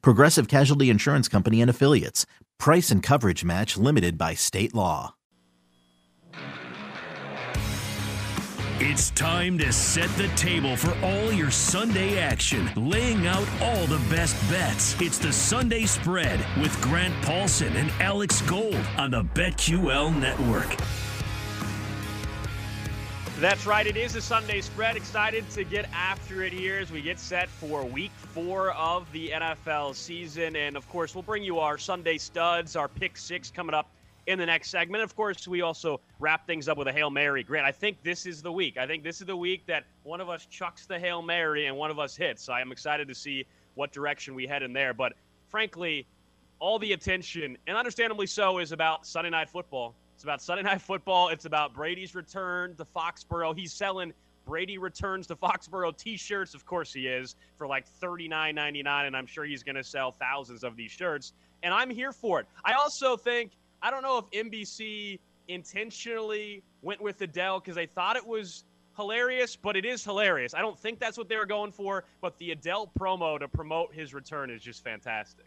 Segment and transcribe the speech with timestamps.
[0.00, 2.26] Progressive Casualty Insurance Company and Affiliates.
[2.58, 5.14] Price and coverage match limited by state law.
[8.84, 14.02] It's time to set the table for all your Sunday action, laying out all the
[14.10, 15.00] best bets.
[15.00, 20.76] It's the Sunday Spread with Grant Paulsen and Alex Gold on the BetQL Network.
[23.42, 23.84] That's right.
[23.88, 24.94] It is a Sunday spread.
[24.96, 29.30] Excited to get after it here as we get set for week four of the
[29.30, 30.54] NFL season.
[30.54, 33.90] And of course, we'll bring you our Sunday studs, our pick six coming up
[34.28, 35.02] in the next segment.
[35.02, 37.42] Of course, we also wrap things up with a Hail Mary.
[37.42, 38.76] Grant, I think this is the week.
[38.76, 41.76] I think this is the week that one of us chucks the Hail Mary and
[41.76, 42.48] one of us hits.
[42.48, 44.94] I am excited to see what direction we head in there.
[44.94, 45.14] But
[45.48, 46.06] frankly,
[46.60, 49.96] all the attention, and understandably so, is about Sunday Night Football.
[50.22, 51.30] It's about Sunday Night Football.
[51.30, 53.58] It's about Brady's return to Foxborough.
[53.58, 54.12] He's selling
[54.46, 56.54] Brady returns to Foxborough T-shirts.
[56.54, 60.62] Of course, he is for like $39.99, and I'm sure he's going to sell thousands
[60.62, 61.32] of these shirts.
[61.64, 62.46] And I'm here for it.
[62.64, 63.50] I also think
[63.82, 68.62] I don't know if NBC intentionally went with Adele because they thought it was
[68.94, 70.54] hilarious, but it is hilarious.
[70.54, 73.92] I don't think that's what they were going for, but the Adele promo to promote
[73.92, 75.46] his return is just fantastic.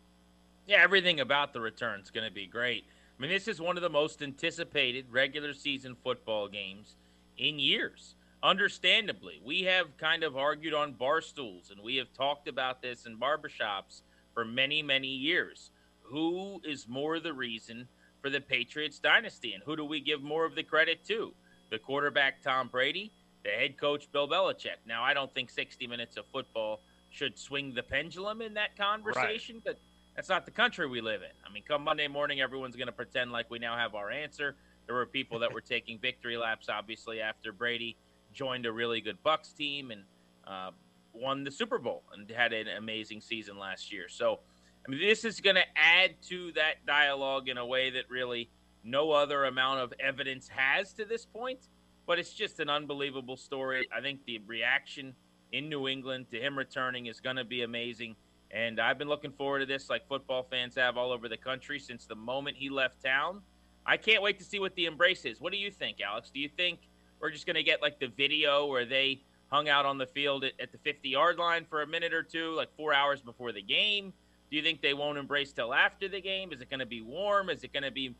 [0.68, 2.84] Yeah, everything about the return is going to be great.
[3.18, 6.98] I mean, this is one of the most anticipated regular season football games
[7.38, 8.16] in years.
[8.44, 13.06] Understandably, we have kind of argued on bar stools and we have talked about this
[13.06, 14.02] in barbershops
[14.34, 15.72] for many, many years.
[16.02, 17.88] Who is more the reason
[18.22, 21.34] for the Patriots dynasty and who do we give more of the credit to?
[21.72, 23.12] The quarterback, Tom Brady,
[23.44, 24.78] the head coach, Bill Belichick.
[24.86, 26.82] Now, I don't think 60 minutes of football
[27.12, 29.64] should swing the pendulum in that conversation, right.
[29.66, 29.80] but
[30.16, 31.30] that's not the country we live in.
[31.46, 34.56] I mean, come Monday morning, everyone's going to pretend like we now have our answer.
[34.86, 37.98] There were people that were taking victory laps, obviously, after Brady
[38.34, 40.04] joined a really good Bucks team and
[40.48, 40.72] uh,
[41.14, 44.08] won the Super Bowl and had an amazing season last year.
[44.08, 44.40] So,
[44.88, 48.50] I mean, this is going to add to that dialogue in a way that really
[48.84, 51.68] no other amount of evidence has to this point.
[52.06, 53.88] But it's just an unbelievable story.
[53.96, 55.16] I think the reaction
[55.52, 58.16] in New England to him returning is going to be amazing.
[58.56, 61.78] And I've been looking forward to this like football fans have all over the country
[61.78, 63.42] since the moment he left town.
[63.86, 65.42] I can't wait to see what the embrace is.
[65.42, 66.32] What do you think, Alex?
[66.34, 66.80] Do you think
[67.20, 70.46] we're just going to get like the video where they hung out on the field
[70.46, 73.52] at, at the 50 yard line for a minute or two, like four hours before
[73.52, 74.14] the game?
[74.50, 76.54] Do you think they won't embrace till after the game?
[76.54, 77.50] Is it going to be warm?
[77.50, 78.16] Is it going to be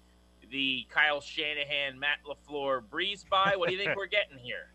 [0.52, 3.54] the Kyle Shanahan, Matt LaFleur breeze by?
[3.56, 4.68] What do you think we're getting here?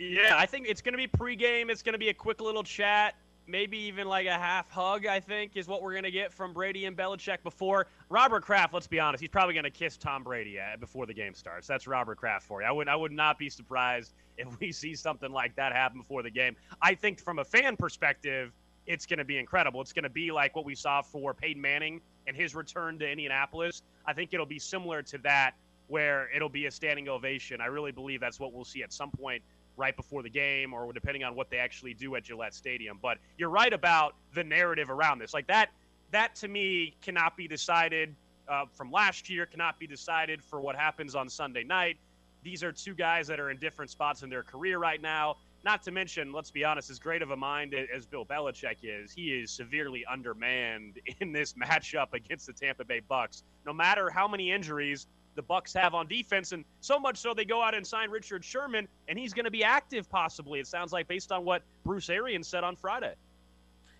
[0.00, 1.70] Yeah, I think it's going to be pregame.
[1.70, 3.16] It's going to be a quick little chat
[3.48, 6.52] maybe even like a half hug, I think, is what we're going to get from
[6.52, 7.86] Brady and Belichick before.
[8.10, 11.14] Robert Kraft, let's be honest, he's probably going to kiss Tom Brady uh, before the
[11.14, 11.66] game starts.
[11.66, 12.68] That's Robert Kraft for you.
[12.68, 16.22] I would, I would not be surprised if we see something like that happen before
[16.22, 16.54] the game.
[16.82, 18.52] I think from a fan perspective,
[18.86, 19.80] it's going to be incredible.
[19.80, 23.10] It's going to be like what we saw for Peyton Manning and his return to
[23.10, 23.82] Indianapolis.
[24.06, 25.54] I think it'll be similar to that,
[25.88, 27.60] where it'll be a standing ovation.
[27.60, 29.42] I really believe that's what we'll see at some point
[29.78, 32.98] right before the game or depending on what they actually do at Gillette Stadium.
[33.00, 35.32] But you're right about the narrative around this.
[35.32, 35.70] Like that,
[36.10, 38.14] that to me cannot be decided
[38.48, 41.98] uh, from last year, cannot be decided for what happens on Sunday night.
[42.42, 45.36] These are two guys that are in different spots in their career right now.
[45.64, 49.12] Not to mention, let's be honest, as great of a mind as Bill Belichick is,
[49.12, 53.42] he is severely undermanned in this matchup against the Tampa Bay Bucks.
[53.66, 55.06] No matter how many injuries
[55.38, 58.44] the Bucks have on defense, and so much so they go out and sign Richard
[58.44, 60.58] Sherman, and he's going to be active possibly.
[60.58, 63.14] It sounds like based on what Bruce Arians said on Friday.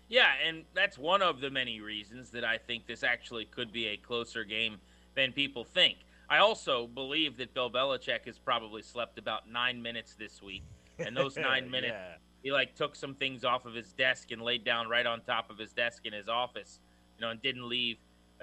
[0.09, 3.87] Yeah, and that's one of the many reasons that I think this actually could be
[3.87, 4.79] a closer game
[5.15, 5.99] than people think.
[6.29, 10.63] I also believe that Bill Belichick has probably slept about nine minutes this week,
[10.97, 12.15] and those nine minutes, yeah.
[12.43, 15.49] he like took some things off of his desk and laid down right on top
[15.49, 16.81] of his desk in his office,
[17.17, 17.95] you know, and didn't leave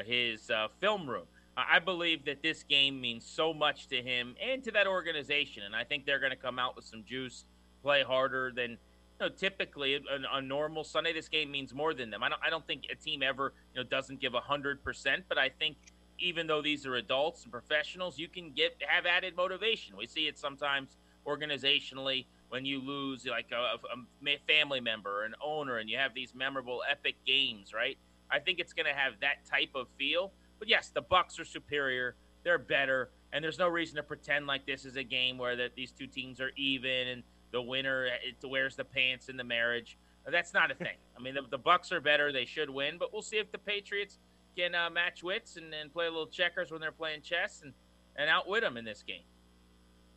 [0.07, 1.27] his uh, film room.
[1.57, 5.75] I believe that this game means so much to him and to that organization, and
[5.75, 7.45] I think they're going to come out with some juice,
[7.83, 8.79] play harder than you
[9.21, 10.01] know, typically a,
[10.35, 11.15] a, normal Sunday.
[11.15, 12.23] This game means more than them.
[12.23, 12.41] I don't.
[12.47, 15.77] I don't think a team ever you know doesn't give hundred percent, but I think
[16.19, 19.97] even though these are adults and professionals, you can get have added motivation.
[19.97, 25.79] We see it sometimes organizationally when you lose like a, a family member, an owner,
[25.79, 27.97] and you have these memorable epic games, right?
[28.31, 31.45] I think it's going to have that type of feel But yes, the Bucks are
[31.45, 32.15] superior.
[32.45, 35.75] They're better, and there's no reason to pretend like this is a game where that
[35.75, 37.23] these two teams are even and
[37.53, 39.97] the winner it wears the pants in the marriage.
[40.31, 40.97] That's not a thing.
[41.17, 42.97] I mean, the, the Bucks are better; they should win.
[42.99, 44.19] But we'll see if the Patriots
[44.57, 47.73] can uh, match wits and, and play a little checkers when they're playing chess and
[48.17, 49.23] and outwit them in this game.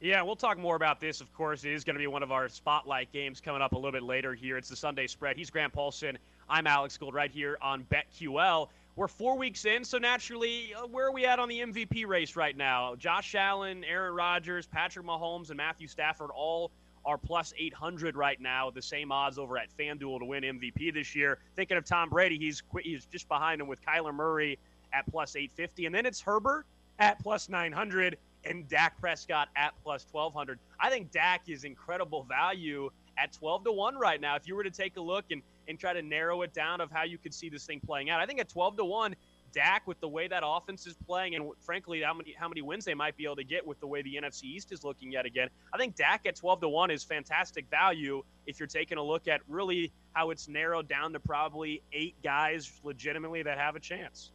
[0.01, 1.19] Yeah, we'll talk more about this.
[1.19, 3.75] Of course, it is going to be one of our spotlight games coming up a
[3.75, 4.57] little bit later here.
[4.57, 5.35] It's the Sunday spread.
[5.35, 6.15] He's Grant Paulsen.
[6.49, 8.69] I'm Alex Gold right here on BetQL.
[8.95, 12.35] We're four weeks in, so naturally, uh, where are we at on the MVP race
[12.35, 12.95] right now?
[12.95, 16.71] Josh Allen, Aaron Rodgers, Patrick Mahomes, and Matthew Stafford all
[17.05, 21.15] are plus 800 right now, the same odds over at FanDuel to win MVP this
[21.15, 21.39] year.
[21.55, 24.59] Thinking of Tom Brady, he's he's just behind him with Kyler Murray
[24.93, 26.65] at plus 850, and then it's Herbert
[26.99, 30.59] at plus 900 and Dak Prescott at plus 1200.
[30.79, 34.35] I think Dak is incredible value at 12 to 1 right now.
[34.35, 36.91] If you were to take a look and, and try to narrow it down of
[36.91, 39.15] how you could see this thing playing out, I think at 12 to 1,
[39.51, 42.85] Dak with the way that offense is playing and frankly how many how many wins
[42.85, 45.25] they might be able to get with the way the NFC East is looking yet
[45.25, 45.49] again.
[45.73, 49.27] I think Dak at 12 to 1 is fantastic value if you're taking a look
[49.27, 54.31] at really how it's narrowed down to probably 8 guys legitimately that have a chance.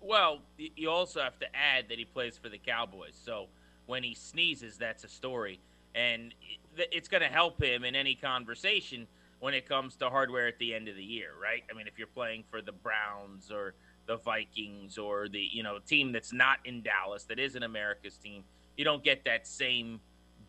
[0.00, 3.20] Well, you also have to add that he plays for the Cowboys.
[3.20, 3.46] So
[3.86, 5.58] when he sneezes, that's a story.
[5.94, 6.32] And
[6.78, 9.08] eh, it's going to help him in any conversation
[9.40, 11.62] when it comes to hardware at the end of the year, right?
[11.70, 13.74] I mean, if you're playing for the Browns or
[14.06, 18.16] the Vikings or the, you know, team that's not in Dallas, that is an America's
[18.16, 18.42] team,
[18.76, 20.00] you don't get that same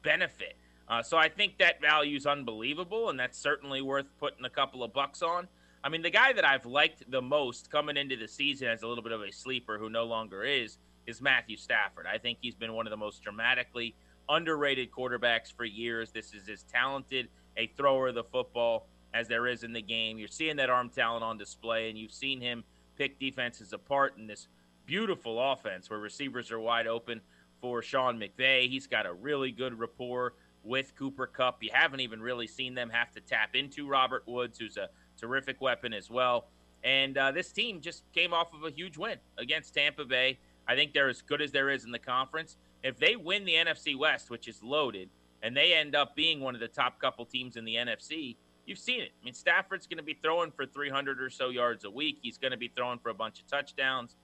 [0.02, 0.56] benefit.
[0.88, 4.84] Uh, so I think that value is unbelievable, and that's certainly worth putting a couple
[4.84, 5.48] of bucks on.
[5.84, 8.88] I mean, the guy that I've liked the most coming into the season as a
[8.88, 12.06] little bit of a sleeper who no longer is, is Matthew Stafford.
[12.12, 13.96] I think he's been one of the most dramatically
[14.28, 16.12] underrated quarterbacks for years.
[16.12, 20.18] This is as talented a thrower of the football as there is in the game.
[20.18, 22.64] You're seeing that arm talent on display, and you've seen him
[22.98, 24.48] pick defenses apart in this
[24.86, 27.22] beautiful offense where receivers are wide open
[27.62, 28.70] for Sean McVay.
[28.70, 31.64] He's got a really good rapport with Cooper Kupp.
[31.64, 35.62] You haven't even really seen them have to tap into Robert Woods, who's a terrific
[35.62, 36.48] weapon as well.
[36.84, 40.40] And uh, this team just came off of a huge win against Tampa Bay.
[40.68, 42.58] I think they're as good as there is in the conference.
[42.84, 45.10] If they win the NFC West, which is loaded,
[45.44, 48.80] and they end up being one of the top couple teams in the NFC, you've
[48.80, 49.12] seen it.
[49.22, 52.20] I mean, Stafford's going to be throwing for 300 or so yards a week.
[52.22, 54.16] He's going to be throwing for a bunch of touchdowns.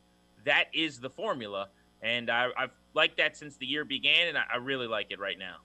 [0.46, 1.70] That is the formula.
[2.02, 5.20] And I, have liked that since the year began, and I, I really like it
[5.20, 5.58] right now.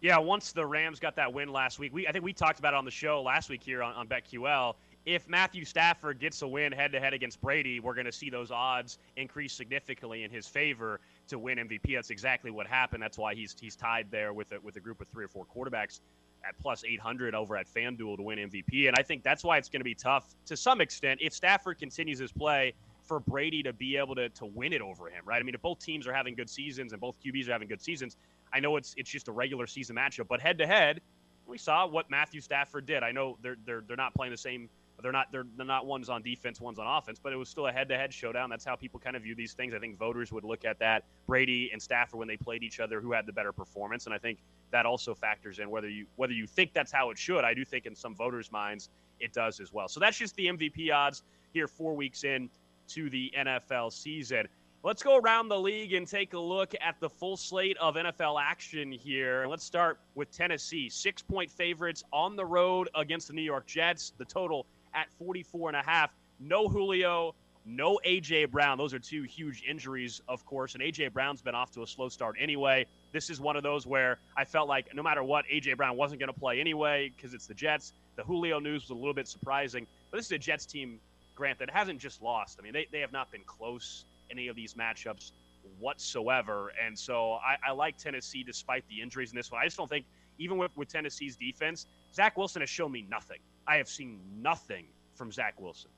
[0.00, 2.74] Yeah, once the Rams got that win last week, we I think we talked about
[2.74, 4.74] it on the show last week here on, on BetQL.
[5.06, 8.30] If Matthew Stafford gets a win head to head against Brady, we're going to see
[8.30, 11.94] those odds increase significantly in his favor to win MVP.
[11.94, 13.02] That's exactly what happened.
[13.02, 15.44] That's why he's he's tied there with a, with a group of three or four
[15.44, 16.00] quarterbacks
[16.46, 18.88] at plus 800 over at FanDuel to win MVP.
[18.88, 21.78] And I think that's why it's going to be tough to some extent if Stafford
[21.78, 25.40] continues his play for Brady to be able to, to win it over him, right?
[25.40, 27.82] I mean, if both teams are having good seasons and both QBs are having good
[27.82, 28.16] seasons,
[28.52, 31.00] I know it's it's just a regular season matchup, but head to head,
[31.46, 33.02] we saw what Matthew Stafford did.
[33.02, 34.68] I know they're they're they're not playing the same.
[35.04, 37.66] They're not they're, they're not ones on defense, ones on offense, but it was still
[37.66, 38.48] a head to head showdown.
[38.48, 39.74] That's how people kind of view these things.
[39.74, 43.02] I think voters would look at that Brady and Stafford when they played each other,
[43.02, 44.38] who had the better performance, and I think
[44.70, 47.44] that also factors in whether you whether you think that's how it should.
[47.44, 48.88] I do think in some voters' minds
[49.20, 49.88] it does as well.
[49.88, 51.22] So that's just the MVP odds
[51.52, 52.48] here four weeks in
[52.88, 54.48] to the NFL season.
[54.82, 58.40] Let's go around the league and take a look at the full slate of NFL
[58.42, 59.46] action here.
[59.48, 60.88] Let's start with Tennessee.
[60.88, 64.14] Six point favorites on the road against the New York Jets.
[64.16, 66.10] The total at 44 and a half.
[66.40, 67.34] No Julio,
[67.64, 68.46] no A.J.
[68.46, 68.76] Brown.
[68.76, 70.74] Those are two huge injuries, of course.
[70.74, 71.08] And A.J.
[71.08, 72.86] Brown's been off to a slow start anyway.
[73.12, 75.74] This is one of those where I felt like no matter what, A.J.
[75.74, 77.92] Brown wasn't going to play anyway because it's the Jets.
[78.16, 79.86] The Julio news was a little bit surprising.
[80.10, 81.00] But this is a Jets team,
[81.34, 82.58] Grant, that hasn't just lost.
[82.60, 85.32] I mean, they, they have not been close any of these matchups
[85.78, 86.72] whatsoever.
[86.84, 89.60] And so I, I, like Tennessee despite the injuries in this one.
[89.60, 90.06] I just don't think,
[90.38, 93.38] even with, with Tennessee's defense, Zach Wilson has shown me nothing.
[93.66, 95.90] I have seen nothing from Zach Wilson.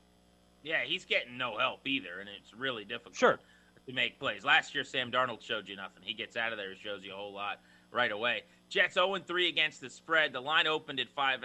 [0.63, 3.39] Yeah, he's getting no help either, and it's really difficult sure.
[3.87, 4.43] to make plays.
[4.43, 6.03] Last year, Sam Darnold showed you nothing.
[6.03, 7.59] He gets out of there, and shows you a whole lot
[7.91, 8.43] right away.
[8.69, 10.33] Jets 0 3 against the spread.
[10.33, 11.41] The line opened at 5.5.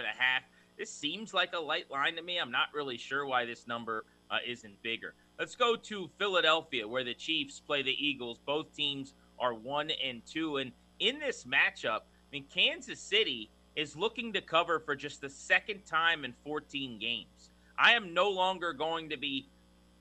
[0.77, 2.37] This seems like a light line to me.
[2.39, 5.13] I'm not really sure why this number uh, isn't bigger.
[5.39, 8.39] Let's go to Philadelphia, where the Chiefs play the Eagles.
[8.45, 10.57] Both teams are one and two.
[10.57, 15.29] And in this matchup, I mean, Kansas City is looking to cover for just the
[15.29, 17.49] second time in 14 games.
[17.77, 19.47] I am no longer going to be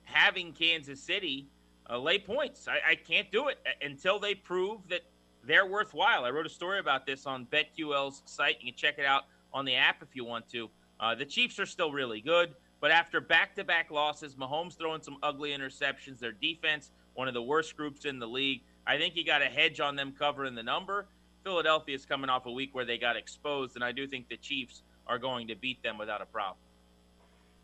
[0.05, 1.47] having Kansas City
[1.91, 2.69] uh, lay points.
[2.69, 5.03] I, I can't do it until they prove that
[5.45, 6.25] they're worthwhile.
[6.25, 8.57] I wrote a story about this on BetQL's site.
[8.61, 10.69] You can check it out on the app if you want to.
[11.01, 12.55] Uh, the Chiefs are still really good.
[12.81, 17.35] But after back to back losses, Mahomes throwing some ugly interceptions, their defense, one of
[17.35, 18.63] the worst groups in the league.
[18.87, 21.07] I think you got a hedge on them covering the number.
[21.45, 24.37] Philadelphia is coming off a week where they got exposed, and I do think the
[24.37, 26.59] Chiefs are going to beat them without a problem.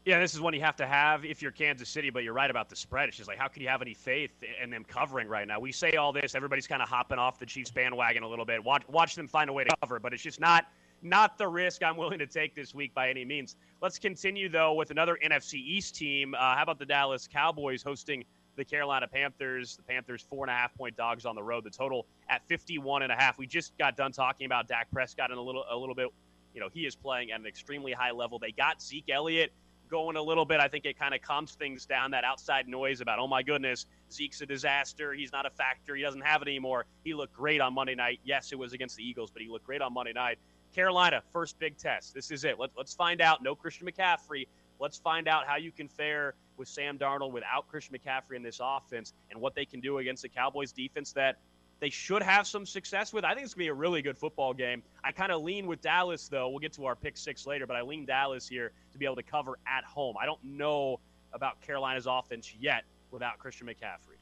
[0.04, 2.50] Yeah, this is one you have to have if you're Kansas City, but you're right
[2.50, 3.08] about the spread.
[3.08, 4.30] It's just like, how can you have any faith
[4.62, 5.60] in them covering right now?
[5.60, 8.64] We say all this, everybody's kind of hopping off the Chiefs bandwagon a little bit.
[8.64, 10.66] Watch, watch them find a way to cover, but it's just not
[11.02, 13.56] not the risk I'm willing to take this week by any means.
[13.80, 16.34] Let's continue though with another NFC East team.
[16.34, 18.24] Uh, how about the Dallas Cowboys hosting
[18.58, 19.76] the Carolina Panthers?
[19.76, 21.64] The Panthers four and a half point dogs on the road.
[21.64, 23.38] The total at 51 and a half.
[23.38, 26.08] We just got done talking about Dak Prescott in a little a little bit.
[26.54, 28.38] You know he is playing at an extremely high level.
[28.38, 29.52] They got Zeke Elliott
[29.88, 30.60] going a little bit.
[30.60, 33.86] I think it kind of calms things down, that outside noise about, oh my goodness,
[34.12, 35.12] Zeke's a disaster.
[35.12, 35.94] He's not a factor.
[35.94, 36.86] He doesn't have it anymore.
[37.04, 38.20] He looked great on Monday night.
[38.24, 40.38] Yes, it was against the Eagles, but he looked great on Monday night.
[40.74, 42.14] Carolina, first big test.
[42.14, 42.58] This is it.
[42.58, 43.42] Let, let's find out.
[43.42, 44.46] No Christian McCaffrey.
[44.80, 48.60] Let's find out how you can fare with Sam Darnold without Christian McCaffrey in this
[48.62, 51.38] offense and what they can do against the Cowboys defense that
[51.80, 53.24] they should have some success with.
[53.24, 54.82] I think it's going to be a really good football game.
[55.04, 56.48] I kind of lean with Dallas, though.
[56.48, 59.16] We'll get to our pick six later, but I lean Dallas here to be able
[59.16, 60.16] to cover at home.
[60.20, 60.98] I don't know
[61.32, 64.16] about Carolina's offense yet without Christian McCaffrey.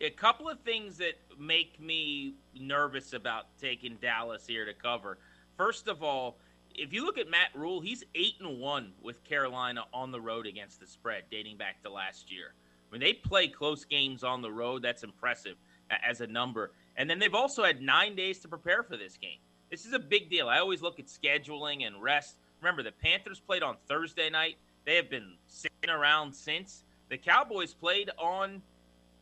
[0.00, 5.18] A couple of things that make me nervous about taking Dallas here to cover.
[5.56, 6.36] First of all,
[6.78, 10.46] if you look at Matt Rhule, he's eight and one with Carolina on the road
[10.46, 12.54] against the spread, dating back to last year.
[12.90, 15.56] When they play close games on the road, that's impressive
[15.90, 16.72] as a number.
[16.96, 19.38] And then they've also had nine days to prepare for this game.
[19.70, 20.48] This is a big deal.
[20.48, 22.36] I always look at scheduling and rest.
[22.60, 24.56] Remember, the Panthers played on Thursday night.
[24.86, 26.84] They have been sitting around since.
[27.10, 28.62] The Cowboys played on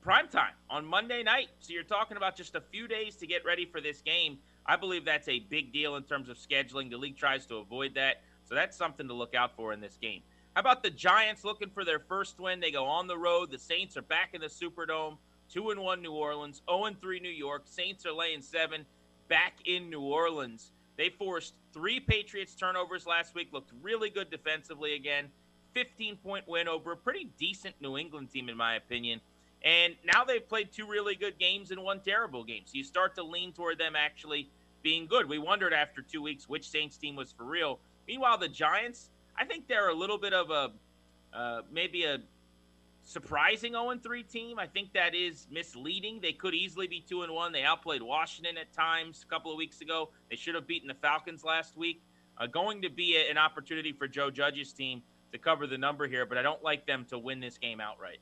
[0.02, 1.48] prime time on Monday night.
[1.60, 4.38] So you're talking about just a few days to get ready for this game.
[4.66, 6.90] I believe that's a big deal in terms of scheduling.
[6.90, 8.22] The league tries to avoid that.
[8.44, 10.22] So that's something to look out for in this game.
[10.54, 12.60] How about the Giants looking for their first win?
[12.60, 13.50] They go on the road.
[13.50, 15.18] The Saints are back in the Superdome.
[15.48, 17.62] Two and one New Orleans, 0 and 3 New York.
[17.66, 18.84] Saints are laying seven
[19.28, 20.72] back in New Orleans.
[20.96, 23.52] They forced three Patriots turnovers last week.
[23.52, 25.26] Looked really good defensively again.
[25.74, 29.20] 15 point win over a pretty decent New England team, in my opinion.
[29.64, 32.62] And now they've played two really good games and one terrible game.
[32.66, 34.48] So you start to lean toward them actually
[34.82, 35.28] being good.
[35.28, 37.80] We wondered after two weeks which Saints team was for real.
[38.06, 40.72] Meanwhile, the Giants, I think they're a little bit of a
[41.36, 42.20] uh, maybe a
[43.02, 44.58] surprising 0-3 team.
[44.58, 46.20] I think that is misleading.
[46.20, 47.52] They could easily be 2 and 1.
[47.52, 50.10] They outplayed Washington at times a couple of weeks ago.
[50.30, 52.02] They should have beaten the Falcons last week.
[52.38, 56.06] Uh, going to be a, an opportunity for Joe Judge's team to cover the number
[56.06, 58.18] here, but I don't like them to win this game outright.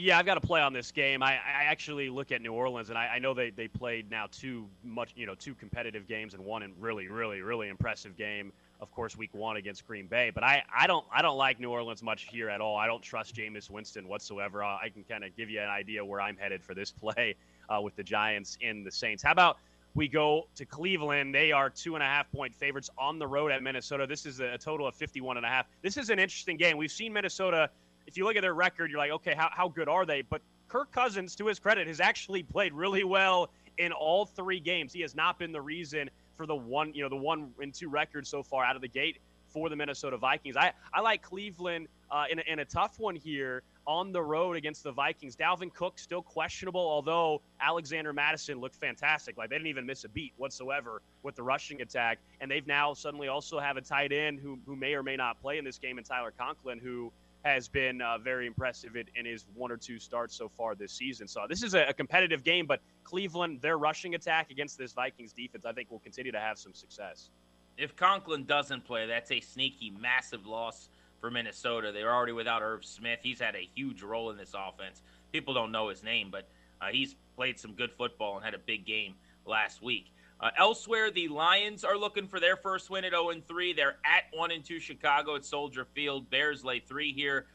[0.00, 1.22] Yeah, I've got to play on this game.
[1.22, 4.26] I, I actually look at New Orleans, and I, I, know they, they played now
[4.30, 8.52] two much you know two competitive games and one in really really really impressive game
[8.80, 10.30] of course, week one against Green Bay.
[10.32, 12.76] But I, I don't I don't like New Orleans much here at all.
[12.76, 14.62] I don't trust Jameis Winston whatsoever.
[14.62, 17.34] I can kind of give you an idea where I'm headed for this play
[17.68, 19.22] uh, with the Giants and the Saints.
[19.22, 19.58] How about
[19.94, 21.34] we go to Cleveland?
[21.34, 24.06] They are two and a half point favorites on the road at Minnesota.
[24.06, 25.66] This is a total of 51 and a half.
[25.82, 26.76] This is an interesting game.
[26.76, 27.70] We've seen Minnesota.
[28.08, 30.22] If you look at their record, you're like, okay, how, how good are they?
[30.22, 34.94] But Kirk Cousins, to his credit, has actually played really well in all three games.
[34.94, 37.90] He has not been the reason for the one, you know, the one and two
[37.90, 40.56] record so far out of the gate for the Minnesota Vikings.
[40.56, 44.56] I, I like Cleveland uh, in, a, in a tough one here on the road
[44.56, 45.36] against the Vikings.
[45.36, 49.36] Dalvin Cook still questionable, although Alexander Mattison looked fantastic.
[49.36, 52.20] Like they didn't even miss a beat whatsoever with the rushing attack.
[52.40, 55.40] And they've now suddenly also have a tight end who, who may or may not
[55.42, 57.12] play in this game and Tyler Conklin, who
[57.44, 61.28] has been uh, very impressive in, his one or two starts so far this season.
[61.28, 65.32] So this is a, a, competitive game, but Cleveland, their rushing attack against this Vikings
[65.32, 67.30] defense, I think will continue to have some success.
[67.76, 70.88] If Conklin doesn't play, that's a sneaky, massive loss
[71.20, 71.92] for Minnesota.
[71.92, 73.20] They're already without Irv Smith.
[73.22, 75.02] He's had a huge role in this offense.
[75.32, 76.48] People don't know his name, but
[76.80, 79.14] uh, he's played some good football and had a big game
[79.46, 80.12] last week.
[80.40, 83.72] Uh, elsewhere, the Lions are looking for their first win at 0 3.
[83.72, 86.30] They're at 1 2 Chicago at Soldier Field.
[86.30, 87.46] Bears lay three here.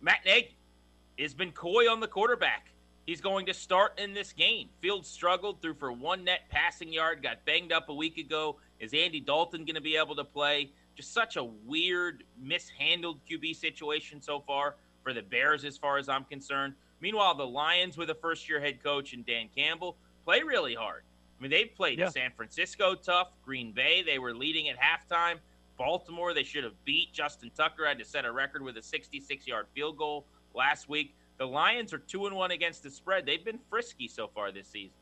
[0.00, 0.56] Matt Nagy
[1.18, 2.72] has been coy on the quarterback.
[3.06, 4.68] He's going to start in this game.
[4.80, 8.56] Fields struggled through for one net passing yard, got banged up a week ago.
[8.80, 10.72] Is Andy Dalton going to be able to play?
[10.96, 16.08] Just such a weird, mishandled QB situation so far for the Bears, as far as
[16.08, 16.74] I'm concerned.
[17.00, 21.02] Meanwhile, the Lions, with a first year head coach and Dan Campbell, play really hard.
[21.38, 22.08] I mean, they've played yeah.
[22.08, 25.36] San Francisco tough, Green Bay, they were leading at halftime.
[25.76, 27.12] Baltimore, they should have beat.
[27.12, 30.24] Justin Tucker had to set a record with a 66 yard field goal
[30.54, 31.14] last week.
[31.38, 33.26] The Lions are 2 and 1 against the spread.
[33.26, 34.96] They've been frisky so far this season.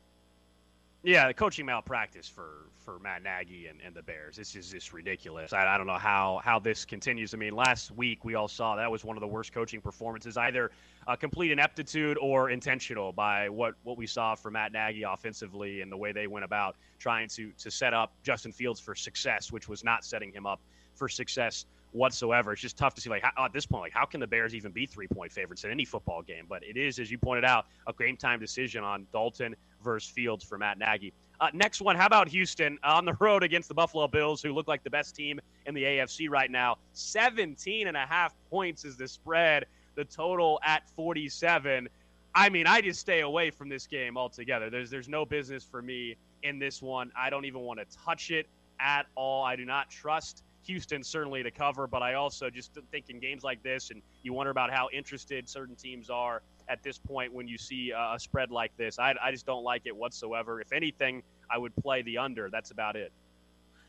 [1.05, 4.35] Yeah, the coaching malpractice for for Matt Nagy and, and the Bears.
[4.35, 5.53] This is just ridiculous.
[5.53, 7.35] I, I don't know how how this continues.
[7.35, 10.35] I mean, last week we all saw that was one of the worst coaching performances,
[10.35, 10.71] either
[11.19, 15.97] complete ineptitude or intentional by what what we saw from Matt Nagy offensively and the
[15.97, 19.83] way they went about trying to to set up Justin Fields for success, which was
[19.83, 20.59] not setting him up
[20.95, 22.51] for success whatsoever.
[22.51, 24.53] It's just tough to see, like, how, at this point, like, how can the Bears
[24.53, 26.45] even be three point favorites in any football game?
[26.47, 30.43] But it is, as you pointed out, a game time decision on Dalton versus Fields
[30.43, 31.13] for Matt Nagy.
[31.39, 34.67] Uh, next one, how about Houston on the road against the Buffalo Bills, who look
[34.67, 36.77] like the best team in the AFC right now?
[36.93, 39.65] 17 and a half points is the spread,
[39.95, 41.89] the total at 47.
[42.33, 44.69] I mean, I just stay away from this game altogether.
[44.69, 47.11] There's there's no business for me in this one.
[47.17, 48.47] I don't even want to touch it
[48.79, 49.43] at all.
[49.43, 53.43] I do not trust Houston certainly to cover, but I also just think in games
[53.43, 57.47] like this, and you wonder about how interested certain teams are at this point when
[57.47, 58.99] you see a spread like this.
[58.99, 60.61] I, I just don't like it whatsoever.
[60.61, 62.49] If anything, I would play the under.
[62.49, 63.11] That's about it.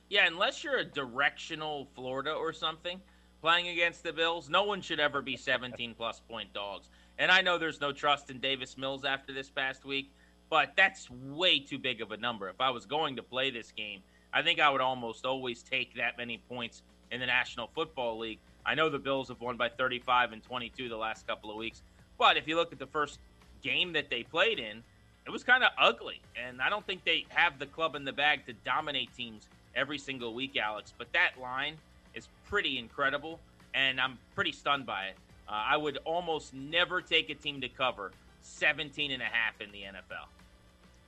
[0.09, 3.01] Yeah, unless you're a directional Florida or something
[3.41, 6.91] playing against the Bills, no one should ever be 17 plus point dogs.
[7.19, 10.13] And I know there's no trust in Davis Mills after this past week,
[10.51, 12.49] but that's way too big of a number.
[12.49, 14.03] If I was going to play this game,
[14.33, 18.39] I think I would almost always take that many points in the National Football League.
[18.65, 21.83] I know the Bills have won by 35 and 22 the last couple of weeks,
[22.19, 23.19] but if you look at the first
[23.63, 24.83] game that they played in,
[25.27, 26.21] it was kind of ugly.
[26.37, 29.99] And I don't think they have the club in the bag to dominate teams every
[29.99, 30.93] single week, Alex.
[30.97, 31.77] But that line
[32.15, 33.41] is pretty incredible,
[33.75, 35.17] and I'm pretty stunned by it.
[35.49, 39.71] Uh, I would almost never take a team to cover 17 and a half in
[39.73, 40.27] the NFL.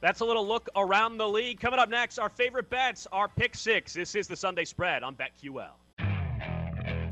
[0.01, 1.59] That's a little look around the league.
[1.59, 3.93] Coming up next, our favorite bets are pick six.
[3.93, 5.71] This is the Sunday spread on BetQL.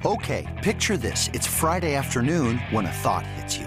[0.04, 1.28] Okay, picture this.
[1.32, 3.66] It's Friday afternoon when a thought hits you.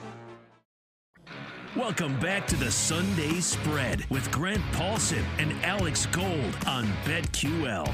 [1.77, 7.89] Welcome back to the Sunday Spread with Grant Paulsen and Alex Gold on BetQL.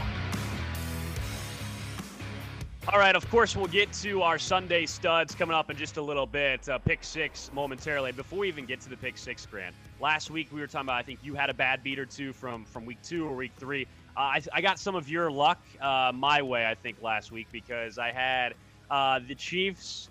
[2.91, 6.01] All right, of course, we'll get to our Sunday studs coming up in just a
[6.01, 6.67] little bit.
[6.67, 8.11] Uh, pick six momentarily.
[8.11, 10.97] Before we even get to the pick six, Grant, last week we were talking about,
[10.97, 13.51] I think you had a bad beat or two from, from week two or week
[13.59, 13.85] three.
[14.17, 17.45] Uh, I, I, got some of your luck uh, my way, I think, last week
[17.51, 18.55] because I had
[18.89, 20.09] uh, the Chiefs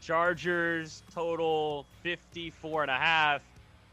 [0.00, 3.42] Chargers total 54 and a half.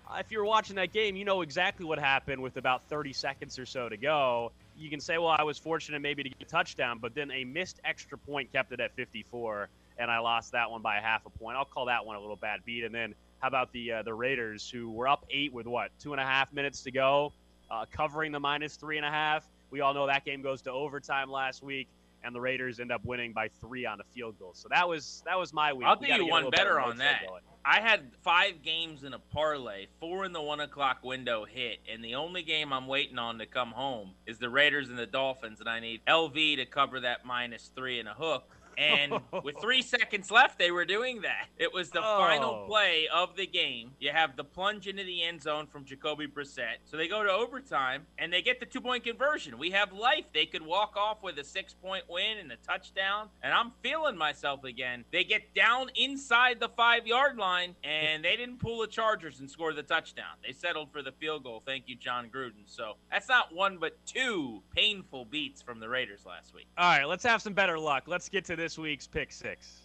[0.09, 3.59] Uh, if you're watching that game, you know exactly what happened with about 30 seconds
[3.59, 4.51] or so to go.
[4.77, 7.43] You can say, well, I was fortunate maybe to get a touchdown, but then a
[7.43, 11.25] missed extra point kept it at 54, and I lost that one by a half
[11.25, 11.57] a point.
[11.57, 12.83] I'll call that one a little bad beat.
[12.83, 16.13] And then how about the uh, the Raiders, who were up eight with what two
[16.13, 17.33] and a half minutes to go,
[17.69, 19.47] uh, covering the minus three and a half.
[19.71, 21.87] We all know that game goes to overtime last week
[22.23, 24.51] and the Raiders end up winning by three on a field goal.
[24.53, 25.87] So that was that was my week.
[25.87, 27.23] I'll do you one better, better on that.
[27.65, 32.03] I had five games in a parlay, four in the one o'clock window hit, and
[32.03, 35.59] the only game I'm waiting on to come home is the Raiders and the Dolphins,
[35.59, 38.56] and I need LV to cover that minus three and a hook.
[38.77, 39.41] And oh.
[39.43, 41.47] with three seconds left, they were doing that.
[41.57, 42.17] It was the oh.
[42.19, 43.91] final play of the game.
[43.99, 46.77] You have the plunge into the end zone from Jacoby Brissett.
[46.85, 49.57] So they go to overtime and they get the two point conversion.
[49.57, 50.25] We have life.
[50.33, 53.29] They could walk off with a six point win and a touchdown.
[53.41, 55.05] And I'm feeling myself again.
[55.11, 59.49] They get down inside the five yard line and they didn't pull the Chargers and
[59.49, 60.35] score the touchdown.
[60.45, 61.63] They settled for the field goal.
[61.65, 62.65] Thank you, Jon Gruden.
[62.65, 66.67] So that's not one, but two painful beats from the Raiders last week.
[66.77, 68.03] All right, let's have some better luck.
[68.07, 69.79] Let's get to this this week's Pick Six.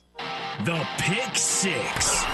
[0.65, 2.25] The Pick Six.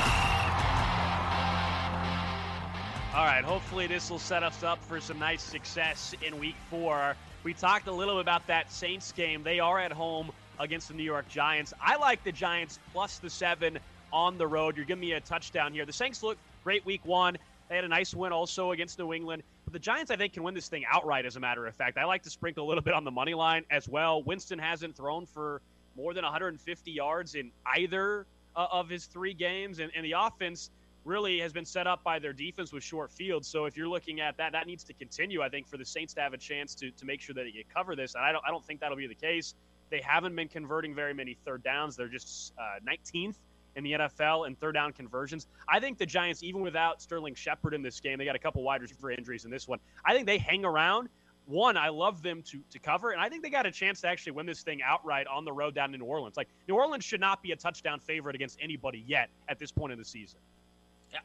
[3.13, 7.17] All right, hopefully this will set us up for some nice success in week four.
[7.45, 9.43] We talked a little bit about that Saints game.
[9.43, 11.75] They are at home against the New York Giants.
[11.83, 13.79] I like the Giants plus the seven
[14.11, 14.79] on the road.
[14.79, 15.85] You're giving me a touchdown here.
[15.85, 17.37] The Saints look great week one.
[17.69, 19.43] They had a nice win also against New England.
[19.67, 21.99] But the Giants, I think, can win this thing outright, as a matter of fact.
[21.99, 24.23] I like to sprinkle a little bit on the money line as well.
[24.23, 25.61] Winston hasn't thrown for
[25.99, 30.71] more than 150 yards in either uh, of his three games, and, and the offense
[31.05, 33.49] really has been set up by their defense with short fields.
[33.49, 35.43] So if you're looking at that, that needs to continue.
[35.43, 37.65] I think for the Saints to have a chance to to make sure that you
[37.75, 39.55] cover this, and I don't I don't think that'll be the case.
[39.91, 41.97] They haven't been converting very many third downs.
[41.97, 43.37] They're just uh, 19th
[43.77, 45.47] in the NFL in third down conversions.
[45.69, 48.63] I think the Giants, even without Sterling Shepard in this game, they got a couple
[48.63, 49.79] wide receiver injuries in this one.
[50.05, 51.09] I think they hang around.
[51.49, 54.07] One, I love them to to cover, and I think they got a chance to
[54.07, 56.37] actually win this thing outright on the road down in New Orleans.
[56.37, 59.93] Like New Orleans should not be a touchdown favorite against anybody yet at this point
[59.93, 60.39] in the season.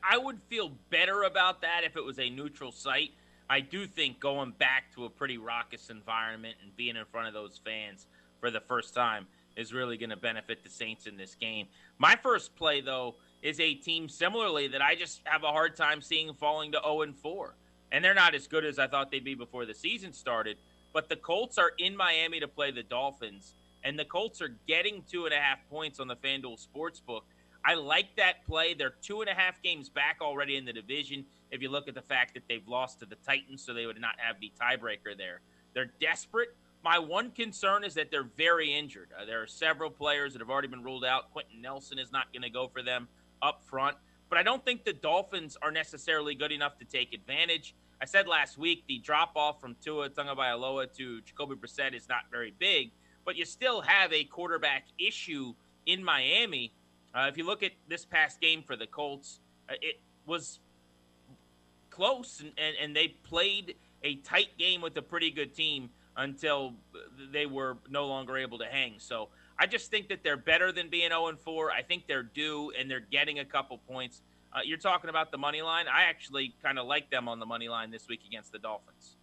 [0.01, 3.11] I would feel better about that if it was a neutral site.
[3.49, 7.33] I do think going back to a pretty raucous environment and being in front of
[7.33, 8.07] those fans
[8.39, 11.67] for the first time is really going to benefit the Saints in this game.
[11.97, 16.01] My first play, though, is a team similarly that I just have a hard time
[16.01, 17.53] seeing falling to 0 and 4.
[17.93, 20.57] And they're not as good as I thought they'd be before the season started.
[20.91, 25.03] But the Colts are in Miami to play the Dolphins, and the Colts are getting
[25.09, 27.21] two and a half points on the FanDuel Sportsbook.
[27.65, 28.73] I like that play.
[28.73, 31.25] They're two and a half games back already in the division.
[31.51, 34.01] If you look at the fact that they've lost to the Titans, so they would
[34.01, 35.41] not have the tiebreaker there.
[35.73, 36.55] They're desperate.
[36.83, 39.09] My one concern is that they're very injured.
[39.17, 41.31] Uh, there are several players that have already been ruled out.
[41.31, 43.07] Quenton Nelson is not going to go for them
[43.41, 43.95] up front.
[44.29, 47.75] But I don't think the Dolphins are necessarily good enough to take advantage.
[48.03, 52.23] I said last week the drop off from Tua Tagovailoa to Jacoby Brissett is not
[52.29, 52.91] very big,
[53.25, 55.53] but you still have a quarterback issue
[55.85, 56.73] in Miami
[57.13, 59.39] uh, if you look at this past game for the Colts,
[59.69, 60.59] uh, it was
[61.89, 66.73] close, and, and, and, they played a tight game with a pretty good team until
[67.31, 68.95] they were no longer able to hang.
[68.97, 71.71] So I just think that they're better than being 0 4.
[71.71, 74.21] I think they're due, and they're getting a couple points.
[74.53, 75.85] Uh, you're talking about the money line.
[75.87, 79.15] I actually kind of like them on the money line this week against the Dolphins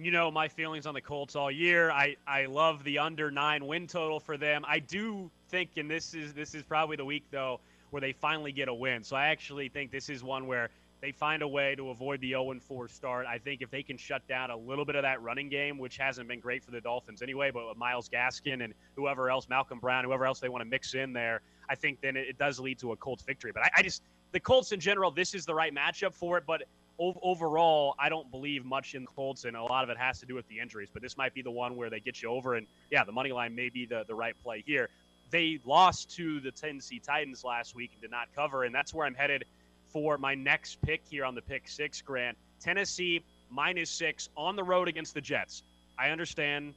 [0.00, 1.90] you know my feelings on the Colts all year.
[1.90, 4.64] I, I love the under nine win total for them.
[4.66, 8.52] I do think, and this is this is probably the week though where they finally
[8.52, 9.02] get a win.
[9.02, 12.30] So I actually think this is one where they find a way to avoid the
[12.30, 13.26] 0 4 start.
[13.26, 15.96] I think if they can shut down a little bit of that running game, which
[15.96, 19.78] hasn't been great for the Dolphins anyway, but with Myles Gaskin and whoever else, Malcolm
[19.78, 22.58] Brown, whoever else they want to mix in there, I think then it, it does
[22.58, 23.52] lead to a Colts victory.
[23.52, 26.44] But I, I just the Colts in general, this is the right matchup for it.
[26.46, 26.64] But
[26.98, 30.34] overall, I don't believe much in Colts, and a lot of it has to do
[30.34, 30.88] with the injuries.
[30.92, 33.32] But this might be the one where they get you over, and yeah, the money
[33.32, 34.88] line may be the, the right play here.
[35.30, 39.06] They lost to the Tennessee Titans last week and did not cover, and that's where
[39.06, 39.44] I'm headed
[39.92, 42.36] for my next pick here on the pick six, Grant.
[42.60, 45.62] Tennessee minus six on the road against the Jets.
[45.98, 46.74] I understand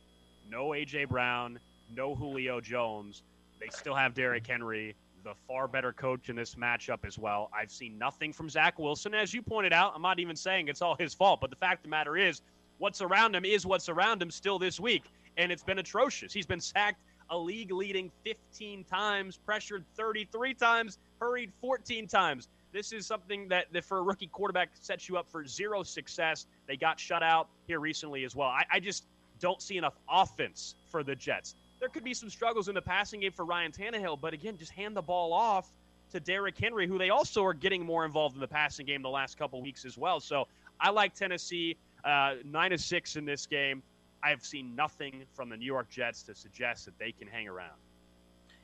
[0.50, 1.06] no A.J.
[1.06, 1.60] Brown,
[1.96, 3.24] no Julio Jones.
[3.60, 7.50] They still have Derrick Henry the far better coach in this matchup as well.
[7.54, 9.14] I've seen nothing from Zach Wilson.
[9.14, 11.80] As you pointed out, I'm not even saying it's all his fault, but the fact
[11.80, 12.42] of the matter is,
[12.78, 15.04] what's around him is what's around him still this week,
[15.38, 16.34] and it's been atrocious.
[16.34, 22.50] He's been sacked a league leading 15 times, pressured 33 times, hurried 14 times.
[22.74, 26.46] This is something that, that for a rookie quarterback sets you up for zero success.
[26.68, 28.50] They got shut out here recently as well.
[28.50, 29.06] I, I just
[29.40, 33.20] don't see enough offense for the Jets there could be some struggles in the passing
[33.20, 35.74] game for Ryan Tannehill, but again, just hand the ball off
[36.12, 39.10] to Derrick Henry, who they also are getting more involved in the passing game the
[39.10, 40.20] last couple weeks as well.
[40.20, 40.48] So
[40.80, 43.82] I like Tennessee uh, nine to six in this game.
[44.24, 47.80] I've seen nothing from the New York Jets to suggest that they can hang around.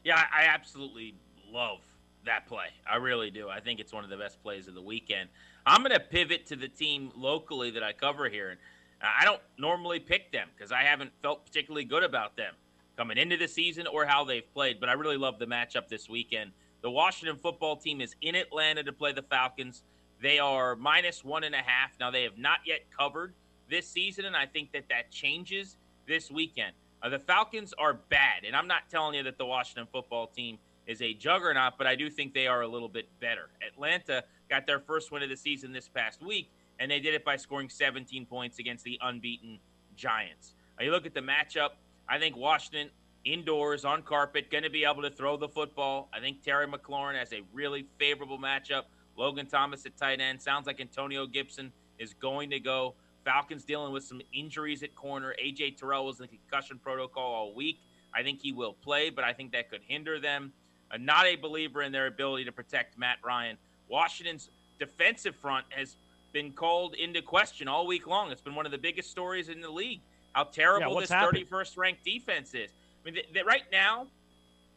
[0.04, 1.16] Yeah, I absolutely
[1.52, 1.80] love
[2.26, 2.68] that play.
[2.90, 3.50] I really do.
[3.50, 5.30] I think it's one of the best plays of the weekend.
[5.66, 8.60] I'm going to pivot to the team locally that I cover here, and
[9.02, 12.54] I don't normally pick them because I haven't felt particularly good about them
[12.98, 16.10] coming into the season or how they've played, but I really love the matchup this
[16.10, 16.52] weekend.
[16.82, 19.84] The Washington football team is in Atlanta to play the Falcons.
[20.22, 21.92] They are minus one and a half.
[22.00, 23.34] Now, they have not yet covered
[23.70, 26.74] this season, and I think that that changes this weekend.
[27.04, 30.58] Uh, the Falcons are bad, and I'm not telling you that the Washington football team
[30.88, 33.50] is a juggernaut, but I do think they are a little bit better.
[33.66, 37.24] Atlanta got their first win of the season this past week, and they did it
[37.24, 39.60] by scoring 17 points against the unbeaten
[39.96, 40.56] Giants.
[40.80, 41.72] Now, you look at the matchup,
[42.10, 42.89] I think Washington
[43.26, 46.10] indoors on carpet going to be able to throw the football.
[46.13, 48.84] I think Terry McLaurin has a really favorable matchup.
[49.17, 50.41] Logan Thomas at tight end.
[50.41, 52.96] Sounds like Antonio Gibson is going to go.
[53.26, 55.36] Falcons dealing with some injuries at corner.
[55.43, 57.80] AJ Terrell was in the concussion protocol all week.
[58.13, 60.54] I think he will play, but I think that could hinder them.
[60.89, 63.58] I'm not a believer in their ability to protect Matt Ryan.
[63.89, 65.98] Washington's defensive front has
[66.32, 68.32] been called into question all week long.
[68.32, 70.00] It's been one of the biggest stories in the league
[70.38, 71.47] how terrible yeah, this happened?
[71.50, 72.69] 31st ranked defense is.
[73.04, 74.06] I mean, right now,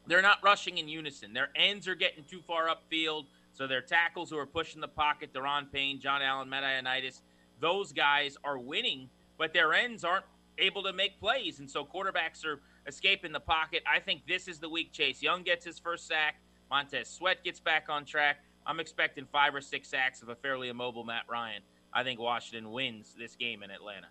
[0.06, 1.34] they're not rushing in unison.
[1.34, 3.26] Their ends are getting too far upfield.
[3.52, 7.20] So their tackles who are pushing the pocket, Daron Payne, John Allen, Matt Ioannidis,
[7.60, 10.24] those guys are winning, but their ends aren't
[10.56, 11.60] able to make plays.
[11.60, 13.82] And so quarterbacks are escaping the pocket.
[13.86, 16.36] I think this is the week Chase Young gets his first sack.
[16.70, 18.38] Montez Sweat gets back on track.
[18.64, 21.60] I'm expecting five or six sacks of a fairly immobile Matt Ryan.
[21.92, 24.06] I think Washington wins this game in Atlanta.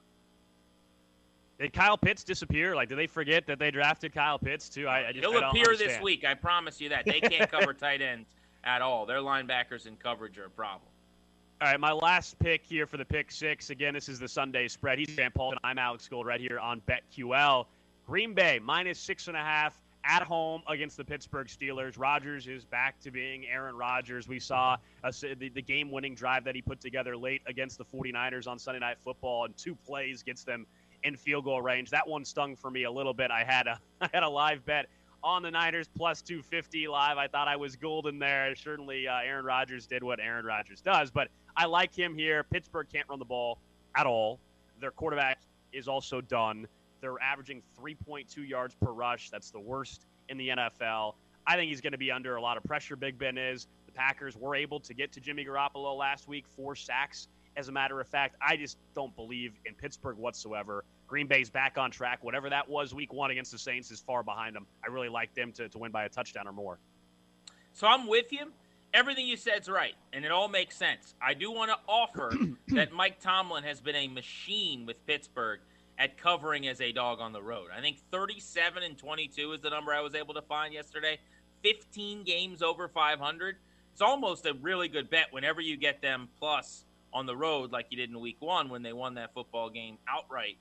[1.59, 2.73] Did Kyle Pitts disappear?
[2.73, 4.87] Like, did they forget that they drafted Kyle Pitts too?
[4.87, 5.91] I, I just, He'll I appear understand.
[5.91, 6.23] this week.
[6.25, 7.05] I promise you that.
[7.05, 8.29] They can't cover tight ends
[8.63, 9.05] at all.
[9.05, 10.89] Their linebackers in coverage are a problem.
[11.61, 13.69] All right, my last pick here for the pick six.
[13.69, 14.99] Again, this is the Sunday spread.
[14.99, 17.65] He's Grant Paul, and I'm Alex Gold right here on BetQL.
[18.07, 21.99] Green Bay minus six and a half at home against the Pittsburgh Steelers.
[21.99, 24.29] Rodgers is back to being Aaron Rodgers.
[24.29, 27.83] We saw a, the, the game winning drive that he put together late against the
[27.83, 30.65] 49ers on Sunday Night Football, and two plays gets them
[31.03, 31.89] in field goal range.
[31.89, 33.31] That one stung for me a little bit.
[33.31, 34.87] I had a I had a live bet
[35.23, 37.17] on the Niners plus 250 live.
[37.17, 38.55] I thought I was golden there.
[38.55, 42.43] Certainly, uh, Aaron Rodgers did what Aaron Rodgers does, but I like him here.
[42.43, 43.59] Pittsburgh can't run the ball
[43.95, 44.39] at all.
[44.79, 45.41] Their quarterback
[45.73, 46.67] is also done.
[47.01, 49.29] They're averaging 3.2 yards per rush.
[49.29, 51.15] That's the worst in the NFL.
[51.47, 52.95] I think he's going to be under a lot of pressure.
[52.95, 53.67] Big Ben is.
[53.85, 57.27] The Packers were able to get to Jimmy Garoppolo last week, four sacks.
[57.59, 60.85] As a matter of fact, I just don't believe in Pittsburgh whatsoever.
[61.07, 62.23] Green Bay's back on track.
[62.23, 64.65] Whatever that was week one against the Saints is far behind them.
[64.81, 66.79] I really like them to, to win by a touchdown or more.
[67.73, 68.53] So I'm with you.
[68.93, 71.15] Everything you said's right, and it all makes sense.
[71.21, 72.33] I do want to offer
[72.69, 75.59] that Mike Tomlin has been a machine with Pittsburgh
[75.97, 77.67] at covering as a dog on the road.
[77.77, 81.19] I think 37 and 22 is the number I was able to find yesterday.
[81.61, 83.57] 15 games over 500.
[83.91, 87.87] It's almost a really good bet whenever you get them plus on the road, like
[87.89, 90.57] you did in week one when they won that football game outright.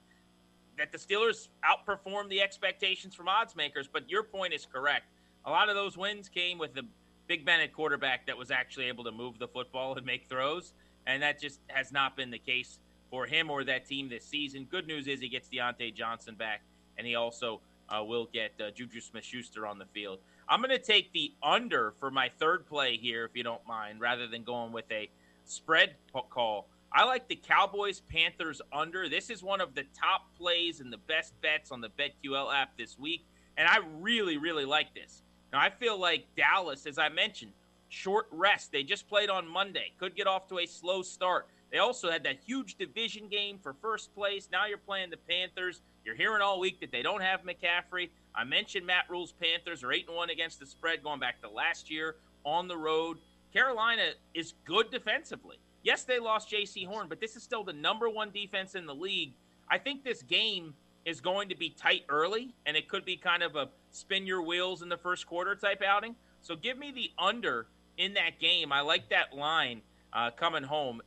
[0.79, 5.07] That the Steelers outperformed the expectations from odds makers, but your point is correct.
[5.45, 6.83] A lot of those wins came with the
[7.27, 10.73] Big Ben at quarterback that was actually able to move the football and make throws,
[11.07, 12.79] and that just has not been the case
[13.11, 14.67] for him or that team this season.
[14.71, 16.63] Good news is he gets Diontae Johnson back,
[16.97, 20.19] and he also uh, will get uh, Juju Smith-Schuster on the field.
[20.49, 24.01] I'm going to take the under for my third play here, if you don't mind,
[24.01, 25.11] rather than going with a
[25.51, 25.97] spread
[26.31, 26.69] call.
[26.93, 29.09] I like the Cowboys Panthers under.
[29.09, 32.77] This is one of the top plays and the best bets on the BetQL app
[32.79, 35.23] this week, and I really, really like this.
[35.53, 37.53] Now, I feel like Dallas, as I mentioned,
[37.89, 38.73] short rest.
[38.73, 39.93] They just played on Monday.
[39.99, 41.49] Could get off to a slow start.
[41.71, 44.49] They also had that huge division game for first place.
[44.51, 45.83] Now you're playing the Panthers.
[46.05, 48.09] You're hearing all week that they don't have McCaffrey.
[48.35, 51.51] I mentioned Matt Rhule's Panthers are 8 and 1 against the spread going back to
[51.51, 53.19] last year on the road.
[53.53, 55.57] Carolina is good defensively.
[55.83, 58.95] Yes, they lost Jaycee Horn, but this is still the number one defense in the
[58.95, 59.35] league.
[59.71, 63.43] I think this game is going to be tight early, and it could be kind
[63.43, 66.15] of a spin your wheels in the first quarter type outing.
[66.41, 68.73] So give me the under in that game.
[68.73, 69.83] I like that line
[70.13, 71.01] uh, coming home.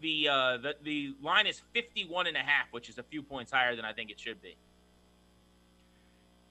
[0.00, 3.52] The, uh, the the line is 51 and a half, which is a few points
[3.52, 4.56] higher than I think it should be.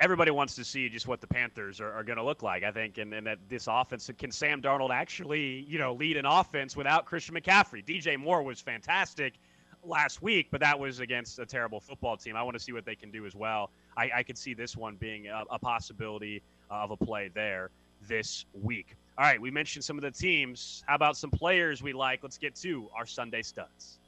[0.02, 2.72] Everybody wants to see just what the Panthers are, are going to look like, I
[2.72, 6.76] think, and, and that this offense can Sam Darnold actually, you know, lead an offense
[6.76, 7.86] without Christian McCaffrey.
[7.86, 9.36] DJ Moore was fantastic
[9.84, 12.36] last week, but that was against a terrible football team.
[12.36, 13.70] I want to see what they can do as well.
[13.96, 17.70] I, I could see this one being a, a possibility of a play there
[18.08, 18.96] this week.
[19.20, 20.84] All right, we mentioned some of the teams.
[20.88, 22.24] How about some players we like?
[22.24, 24.00] Let's get to our Sunday studs.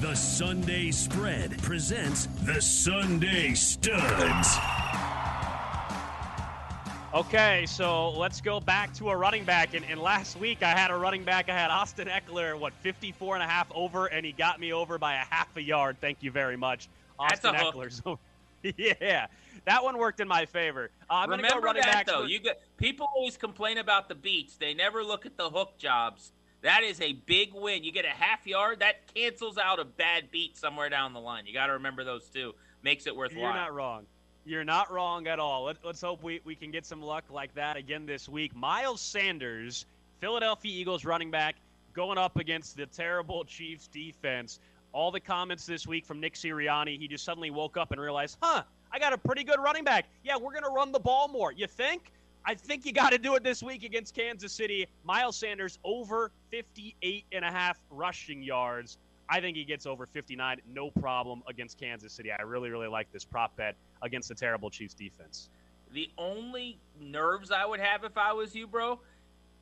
[0.00, 4.58] The Sunday Spread presents the Sunday Studs.
[7.16, 9.72] Okay, so let's go back to a running back.
[9.72, 11.48] And, and, last week I had a running back.
[11.48, 14.98] I had Austin Ekeler, what, 54 and a half over, and he got me over
[14.98, 15.96] by a half a yard.
[15.98, 16.90] Thank you very much.
[17.18, 18.02] Austin That's a Ekeler.
[18.04, 18.18] So,
[18.76, 19.28] yeah,
[19.64, 20.90] that one worked in my favor.
[21.08, 22.24] Uh, I'm Remember go running that, back though.
[22.24, 22.28] For...
[22.28, 24.56] You get, people always complain about the beats.
[24.58, 26.32] They never look at the hook jobs.
[26.60, 27.82] That is a big win.
[27.82, 31.46] You get a half yard, that cancels out a bad beat somewhere down the line.
[31.46, 32.54] You got to remember those two.
[32.82, 33.42] Makes it worthwhile.
[33.42, 34.04] You're not wrong.
[34.46, 35.64] You're not wrong at all.
[35.64, 38.54] Let, us hope we, we can get some luck like that again this week.
[38.54, 39.86] Miles Sanders,
[40.20, 41.56] Philadelphia Eagles running back,
[41.94, 44.60] going up against the terrible Chiefs defense.
[44.92, 48.38] All the comments this week from Nick Sirianni, he just suddenly woke up and realized,
[48.40, 50.06] huh, I got a pretty good running back.
[50.22, 51.50] Yeah, we're going to run the ball more.
[51.50, 52.12] You think?
[52.44, 54.86] I think you got to do it this week against Kansas City.
[55.02, 58.98] Miles Sanders over 58 and a half rushing yards.
[59.28, 62.30] I think he gets over 59, no problem against Kansas City.
[62.30, 65.48] I really, really like this prop bet against the terrible Chiefs defense.
[65.92, 69.00] The only nerves I would have if I was you, bro,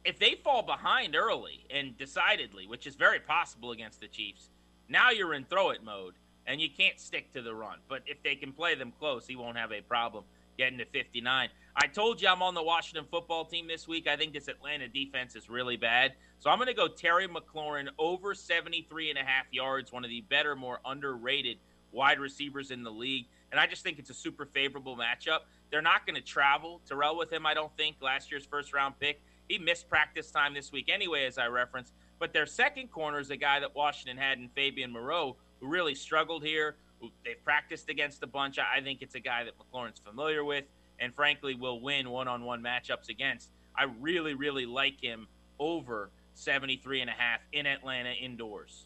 [0.05, 4.51] if they fall behind early and decidedly, which is very possible against the Chiefs,
[4.89, 6.15] now you're in throw it mode
[6.47, 7.79] and you can't stick to the run.
[7.89, 10.25] But if they can play them close, he won't have a problem
[10.59, 11.49] getting to 59.
[11.77, 14.07] I told you I'm on the Washington football team this week.
[14.07, 16.13] I think this Atlanta defense is really bad.
[16.39, 20.11] So I'm going to go Terry McLaurin over 73 and a half yards, one of
[20.11, 21.59] the better, more underrated
[21.91, 23.27] wide receivers in the league.
[23.51, 25.41] and I just think it's a super favorable matchup.
[25.71, 27.97] They're not going to travel Terrell with him, I don't think.
[28.01, 31.93] Last year's first round pick, he missed practice time this week anyway, as I referenced.
[32.19, 35.95] But their second corner is a guy that Washington had in Fabian Moreau, who really
[35.95, 36.77] struggled here.
[37.25, 38.59] They've practiced against a bunch.
[38.59, 40.65] I think it's a guy that McLaurin's familiar with,
[41.01, 43.51] and frankly will win one-on-one matchups against.
[43.77, 45.27] I really, really like him
[45.59, 48.85] over 73 and a half in Atlanta indoors.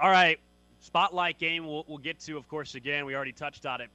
[0.00, 0.38] All right,
[0.80, 2.74] spotlight game we'll, we'll get to, of course.
[2.74, 3.90] Again, we already touched on it.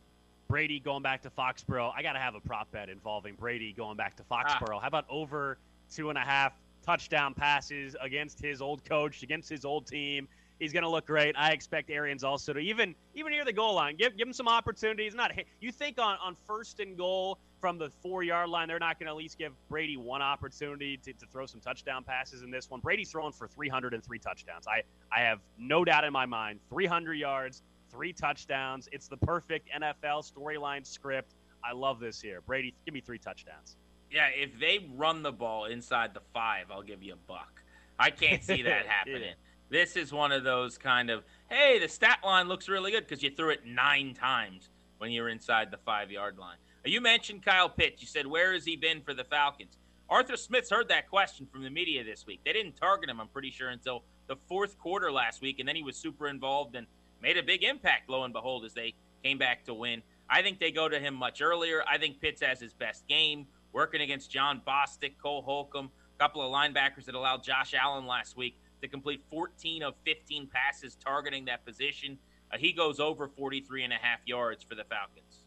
[0.49, 1.91] Brady going back to Foxborough.
[1.95, 4.75] I got to have a prop bet involving Brady going back to Foxborough.
[4.77, 4.81] Ah.
[4.81, 5.57] How about over
[5.91, 6.53] two and a half
[6.85, 10.27] touchdown passes against his old coach, against his old team?
[10.59, 11.35] He's going to look great.
[11.37, 14.47] I expect Arians also to even even near the goal line, give give him some
[14.47, 15.15] opportunities.
[15.15, 18.99] Not you think on on first and goal from the four yard line, they're not
[18.99, 22.51] going to at least give Brady one opportunity to, to throw some touchdown passes in
[22.51, 22.81] this one.
[22.81, 24.67] Brady's throwing for 303 touchdowns.
[24.67, 24.83] I,
[25.15, 28.89] I have no doubt in my mind 300 yards, three touchdowns.
[28.91, 31.35] It's the perfect NFL storyline script.
[31.63, 32.41] I love this here.
[32.41, 33.77] Brady, give me three touchdowns.
[34.11, 37.61] Yeah, if they run the ball inside the five, I'll give you a buck.
[37.97, 39.21] I can't see that happening.
[39.21, 39.33] yeah.
[39.73, 43.23] This is one of those kind of, hey, the stat line looks really good because
[43.23, 46.57] you threw it nine times when you're inside the five yard line.
[46.85, 47.99] Uh, you mentioned Kyle Pitts.
[47.99, 49.79] You said, where has he been for the Falcons?
[50.07, 52.41] Arthur Smith's heard that question from the media this week.
[52.45, 55.75] They didn't target him, I'm pretty sure, until the fourth quarter last week, and then
[55.75, 56.85] he was super involved and
[57.19, 60.03] made a big impact, lo and behold, as they came back to win.
[60.29, 61.83] I think they go to him much earlier.
[61.91, 66.43] I think Pitts has his best game, working against Jon Bostic, Cole Holcomb, a couple
[66.43, 71.45] of linebackers that allowed Josh Allen last week to complete 14 of 15 passes targeting
[71.45, 72.17] that position.
[72.51, 75.45] Uh, he goes over 43 and a half yards for the Falcons.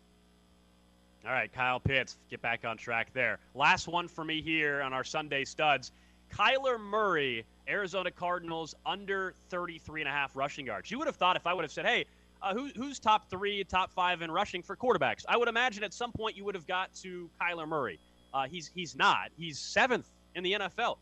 [1.25, 3.39] All right, Kyle Pitts, get back on track there.
[3.55, 5.93] Last one for me here on our Sunday studs.
[6.33, 10.91] Kyler Murray, Arizona Cardinals, under 33 and a half rushing yards.
[10.91, 12.05] You would have thought if I would have said, hey,
[12.43, 15.25] uh, who, who's top three, top five in rushing for quarterbacks?
[15.29, 17.99] I would imagine at some point you would have got to Kyler Murray.
[18.33, 19.31] Uh, he's he's not.
[19.37, 20.99] He's seventh in the NFL.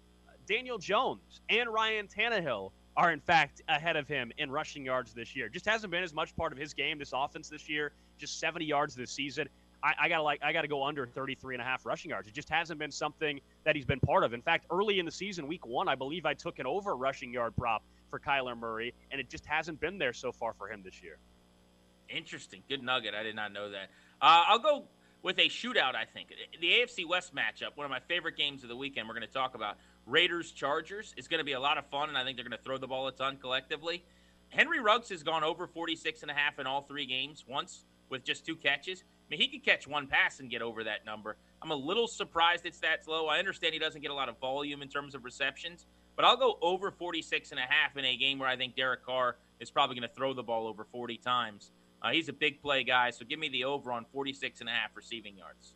[0.47, 5.35] Daniel Jones and Ryan Tannehill are in fact ahead of him in rushing yards this
[5.35, 5.49] year.
[5.49, 7.93] Just hasn't been as much part of his game, this offense this year.
[8.19, 9.49] Just 70 yards this season.
[9.83, 12.29] I, I gotta like I gotta go under 33 and a half rushing yards.
[12.29, 14.33] It just hasn't been something that he's been part of.
[14.33, 17.33] In fact, early in the season, week one, I believe I took an over rushing
[17.33, 20.83] yard prop for Kyler Murray, and it just hasn't been there so far for him
[20.83, 21.19] this year.
[22.09, 23.15] Interesting, good nugget.
[23.15, 23.91] I did not know that.
[24.23, 24.85] Uh, I'll go
[25.23, 25.95] with a shootout.
[25.95, 26.29] I think
[26.61, 29.09] the AFC West matchup, one of my favorite games of the weekend.
[29.09, 31.15] We're going to talk about Raiders Chargers.
[31.17, 32.79] is going to be a lot of fun, and I think they're going to throw
[32.79, 34.05] the ball a ton collectively.
[34.49, 37.45] Henry Ruggs has gone over 46 and a half in all three games.
[37.49, 39.03] Once with just two catches.
[39.03, 41.37] I mean, he could catch one pass and get over that number.
[41.63, 43.27] I'm a little surprised it's that low.
[43.27, 46.37] I understand he doesn't get a lot of volume in terms of receptions, but I'll
[46.37, 49.71] go over 46 and a half in a game where I think Derek Carr is
[49.71, 51.71] probably going to throw the ball over 40 times.
[52.03, 54.73] Uh, he's a big play guy, so give me the over on 46 and a
[54.73, 55.75] half receiving yards.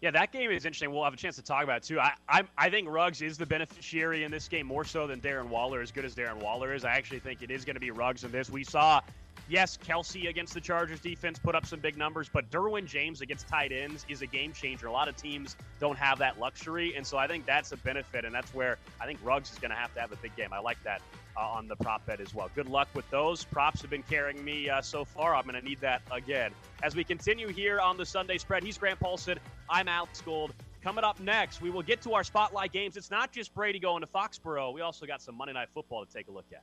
[0.00, 0.90] Yeah, that game is interesting.
[0.92, 2.00] We'll have a chance to talk about it too.
[2.00, 5.48] I, I, I think Ruggs is the beneficiary in this game more so than Darren
[5.48, 6.86] Waller, as good as Darren Waller is.
[6.86, 8.48] I actually think it is going to be Ruggs in this.
[8.48, 9.02] We saw
[9.50, 13.48] yes, Kelce against the Chargers defense put up some big numbers, but Derwin James against
[13.48, 14.86] tight ends is a game changer.
[14.86, 18.24] A lot of teams don't have that luxury, and so I think that's a benefit,
[18.24, 20.52] and that's where I think Ruggs is going to have to have a big game.
[20.52, 21.02] I like that
[21.36, 22.48] uh, on the prop bet as well.
[22.54, 23.44] Good luck with those.
[23.44, 25.34] Props have been carrying me uh, so far.
[25.34, 26.52] I'm going to need that again.
[26.82, 29.38] As we continue here on the Sunday spread, he's Grant Paulsen.
[29.68, 30.54] I'm Alex Gold.
[30.82, 32.96] Coming up next, we will get to our spotlight games.
[32.96, 34.72] It's not just Brady going to Foxborough.
[34.72, 36.62] We also got some Monday Night Football to take a look at.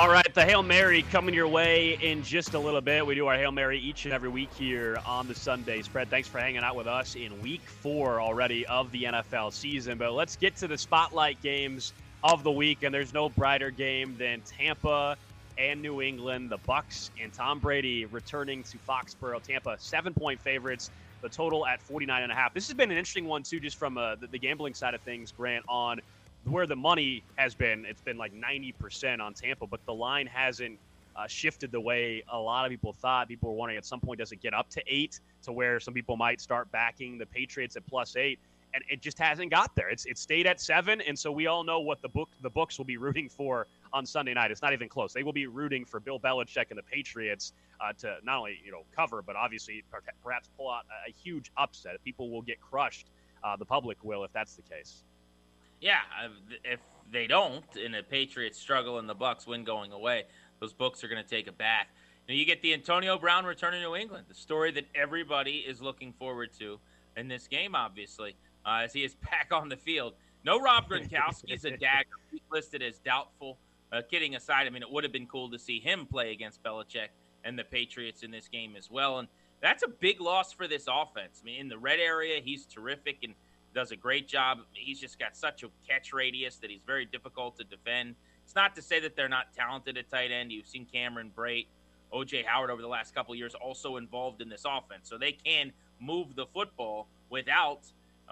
[0.00, 3.06] All right, the Hail Mary coming your way in just a little bit.
[3.06, 6.08] We do our Hail Mary each and every week here on the Sunday spread.
[6.08, 9.98] Thanks for hanging out with us in week four already of the NFL season.
[9.98, 11.92] But let's get to the spotlight games
[12.24, 15.18] of the week, and there's no brighter game than Tampa
[15.58, 19.42] and New England, the Bucks and Tom Brady returning to Foxborough.
[19.42, 20.90] Tampa seven point favorites,
[21.20, 22.54] the total at 49 and a half.
[22.54, 25.02] This has been an interesting one too, just from uh, the, the gambling side of
[25.02, 25.30] things.
[25.30, 26.00] Grant on
[26.44, 30.78] where the money has been, it's been like 90% on Tampa, but the line hasn't
[31.16, 33.28] uh, shifted the way a lot of people thought.
[33.28, 35.94] People were wondering at some point, does it get up to eight to where some
[35.94, 38.38] people might start backing the Patriots at plus eight?
[38.72, 39.88] And it just hasn't got there.
[39.88, 42.78] It's it stayed at seven, and so we all know what the book the books
[42.78, 44.52] will be rooting for on Sunday night.
[44.52, 45.12] It's not even close.
[45.12, 48.70] They will be rooting for Bill Belichick and the Patriots uh, to not only you
[48.70, 49.82] know cover, but obviously
[50.22, 51.96] perhaps pull out a, huge upset.
[52.04, 53.08] People will get crushed.
[53.42, 55.02] Uh, the public will if that's the case.
[55.80, 56.00] Yeah,
[56.64, 60.24] if they don't, and the Patriots struggle and the Bucks win going away,
[60.60, 61.86] those books are going to take a bath.
[62.28, 65.80] Now you get the Antonio Brown return to New England, the story that everybody is
[65.80, 66.78] looking forward to
[67.16, 70.14] in this game, obviously, uh, as he is back on the field.
[70.44, 72.08] No Rob Gronkowski is a dagger.
[72.30, 73.58] He's listed as doubtful.
[73.92, 76.62] Uh, kidding aside, I mean, it would have been cool to see him play against
[76.62, 77.08] Belichick
[77.44, 79.18] and the Patriots in this game as well.
[79.18, 79.28] And
[79.60, 81.40] that's a big loss for this offense.
[81.42, 83.34] I mean, in the red area, he's terrific and
[83.74, 84.58] does a great job.
[84.72, 88.14] He's just got such a catch radius that he's very difficult to defend.
[88.44, 90.50] It's not to say that they're not talented at tight end.
[90.50, 91.66] You've seen Cameron Brate,
[92.12, 95.08] OJ Howard over the last couple years also involved in this offense.
[95.08, 97.80] So they can move the football without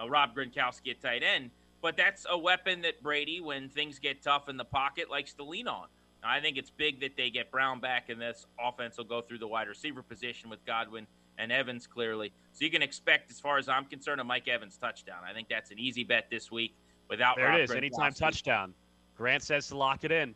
[0.01, 1.51] uh, Rob Gronkowski at tight end.
[1.80, 5.45] But that's a weapon that Brady, when things get tough in the pocket, likes to
[5.45, 5.86] lean on.
[6.24, 9.39] I think it's big that they get Brown back, and this offense will go through
[9.39, 11.07] the wide receiver position with Godwin
[11.39, 12.32] and Evans clearly.
[12.53, 15.18] So you can expect, as far as I'm concerned, a Mike Evans touchdown.
[15.28, 16.74] I think that's an easy bet this week
[17.09, 17.36] without.
[17.36, 18.74] There Rob it is, anytime touchdown.
[19.16, 20.34] Grant says to lock it in.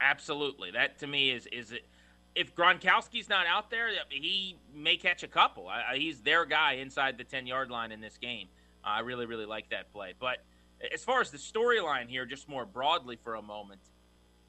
[0.00, 1.86] Absolutely, that to me is is it.
[2.34, 5.70] If Gronkowski's not out there, he may catch a couple.
[5.94, 8.48] he's their guy inside the 10 yard line in this game.
[8.82, 10.14] I really, really like that play.
[10.18, 10.38] But
[10.92, 13.82] as far as the storyline here, just more broadly for a moment,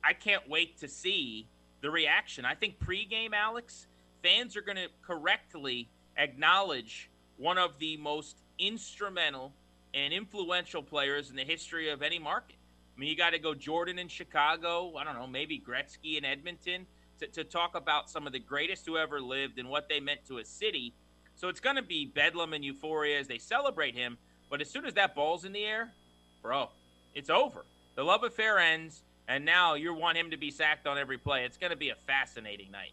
[0.01, 1.47] I can't wait to see
[1.81, 2.45] the reaction.
[2.45, 3.87] I think pregame, Alex,
[4.23, 9.53] fans are going to correctly acknowledge one of the most instrumental
[9.93, 12.55] and influential players in the history of any market.
[12.95, 14.93] I mean, you got to go Jordan in Chicago.
[14.97, 16.85] I don't know, maybe Gretzky in Edmonton
[17.19, 20.25] to, to talk about some of the greatest who ever lived and what they meant
[20.27, 20.93] to a city.
[21.35, 24.17] So it's going to be bedlam and euphoria as they celebrate him.
[24.49, 25.91] But as soon as that ball's in the air,
[26.41, 26.69] bro,
[27.13, 27.65] it's over.
[27.95, 31.45] The love affair ends, and now you want him to be sacked on every play.
[31.45, 32.91] It's going to be a fascinating night.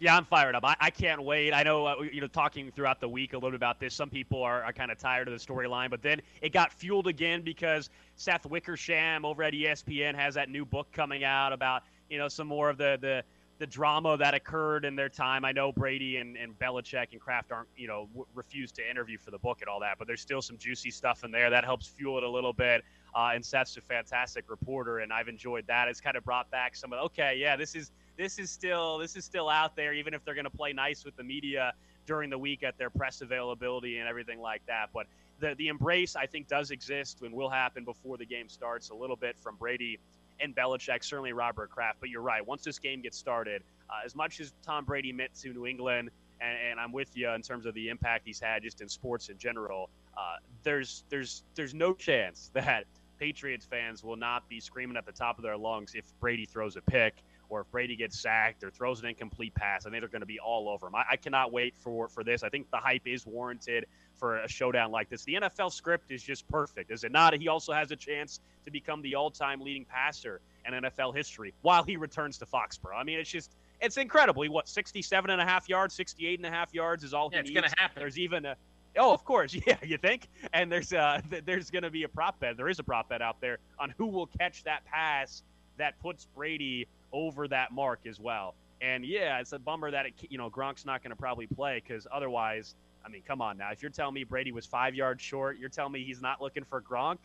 [0.00, 0.64] Yeah, I'm fired up.
[0.64, 1.52] I, I can't wait.
[1.52, 4.10] I know, uh, you know, talking throughout the week a little bit about this, some
[4.10, 7.42] people are, are kind of tired of the storyline, but then it got fueled again
[7.42, 12.28] because Seth Wickersham over at ESPN has that new book coming out about, you know,
[12.28, 13.22] some more of the, the,
[13.60, 15.44] the drama that occurred in their time.
[15.44, 19.16] I know Brady and, and Belichick and Kraft aren't, you know, w- refused to interview
[19.16, 21.64] for the book and all that, but there's still some juicy stuff in there that
[21.64, 22.82] helps fuel it a little bit.
[23.14, 25.86] Uh, and Seth's a fantastic reporter, and I've enjoyed that.
[25.86, 29.16] It's kind of brought back some of, okay, yeah, this is– this is still this
[29.16, 31.72] is still out there, even if they're going to play nice with the media
[32.06, 34.90] during the week at their press availability and everything like that.
[34.92, 35.06] But
[35.40, 38.94] the the embrace I think does exist and will happen before the game starts a
[38.94, 39.98] little bit from Brady
[40.40, 41.98] and Belichick, certainly Robert Kraft.
[42.00, 42.44] But you're right.
[42.44, 46.10] Once this game gets started, uh, as much as Tom Brady meant to New England,
[46.40, 49.28] and, and, I'm with you in terms of the impact he's had just in sports
[49.28, 49.88] in general.
[50.16, 52.84] Uh, there's there's there's no chance that
[53.18, 56.76] Patriots fans will not be screaming at the top of their lungs if Brady throws
[56.76, 60.08] a pick or if Brady gets sacked or throws an incomplete pass, I think they're
[60.08, 60.94] going to be all over him.
[60.94, 62.42] I, I, cannot wait for, for this.
[62.42, 63.86] I think the hype is warranted
[64.16, 65.24] for a showdown like this.
[65.24, 67.34] The NFL script is just perfect, is it not?
[67.34, 71.52] He also has a chance to become the all time leading passer in NFL history
[71.62, 72.96] while he returns to Foxborough.
[72.96, 73.52] I mean, it's just.
[73.80, 74.42] It's incredible.
[74.42, 77.38] He, what, 67 and a half yards, 68 and a half yards is all yeah,
[77.38, 77.58] he it's needs.
[77.58, 78.00] It's going to happen.
[78.00, 78.56] There's even a,
[78.96, 79.76] Oh, of course, yeah.
[79.82, 80.28] You think?
[80.52, 82.56] And there's uh, there's going to be a prop bet.
[82.56, 85.42] There is a prop bet out there on who will catch that pass
[85.76, 88.54] that puts Brady over that mark as well.
[88.82, 91.82] And yeah, it's a bummer that it, you know Gronk's not going to probably play
[91.86, 92.74] because otherwise,
[93.06, 93.70] I mean, come on now.
[93.70, 96.64] If you're telling me Brady was five yards short, you're telling me he's not looking
[96.64, 97.18] for Gronk.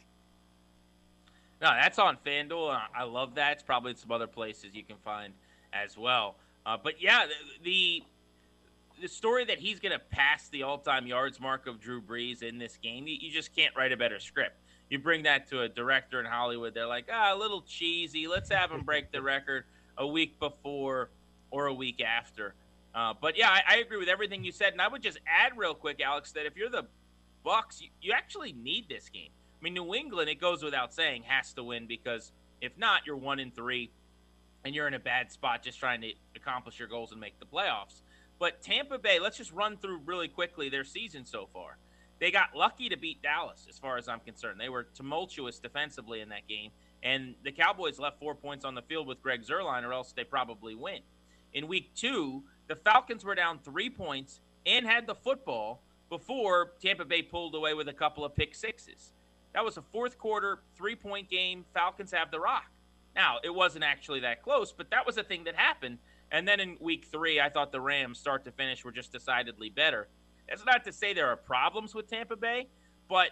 [1.61, 2.79] No, that's on FanDuel.
[2.95, 3.53] I love that.
[3.53, 5.33] It's probably some other places you can find
[5.73, 6.35] as well.
[6.65, 7.25] Uh, but yeah,
[7.63, 8.01] the,
[9.01, 12.59] the story that he's going to pass the all-time yards mark of Drew Brees in
[12.59, 14.55] this game, you, you, just can't write a better script.
[14.89, 18.27] You bring that to a director in Hollywood, they're like, ah, a little cheesy.
[18.27, 19.65] Let's have him break the record
[19.99, 21.11] a week before
[21.51, 22.55] or a week after.
[22.95, 25.57] Uh, but yeah, I, I, agree with everything you said, and I would just add
[25.57, 26.87] real quick, Alex, that if you're the
[27.43, 29.29] Bucks, you, you actually need this game.
[29.59, 32.31] I mean, New England, it goes without saying, has to win because
[32.61, 33.91] if not, you're one in three.
[34.65, 37.45] and you're in a bad spot just trying to accomplish your goals and make the
[37.45, 38.01] playoffs.
[38.39, 41.77] But Tampa Bay, let's just run through really quickly their season so far.
[42.19, 44.59] They got lucky to beat Dallas, as far as I'm concerned.
[44.59, 46.71] They were tumultuous defensively in that game,
[47.03, 50.23] and the Cowboys left four points on the field with Greg Zuerlein, or else they
[50.23, 50.99] probably win.
[51.53, 57.05] In week two, the Falcons were down three points and had the football before Tampa
[57.05, 59.13] Bay pulled away with a couple of pick sixes.
[59.53, 61.65] That was a fourth quarter, three point game.
[61.73, 62.65] Falcons have the rock.
[63.15, 65.97] Now, it wasn't actually that close, but that was a thing that happened.
[66.31, 69.69] And then in week three, I thought the Rams, start to finish, were just decidedly
[69.69, 70.07] better.
[70.47, 72.67] That's not to say there are problems with Tampa Bay,
[73.07, 73.29] but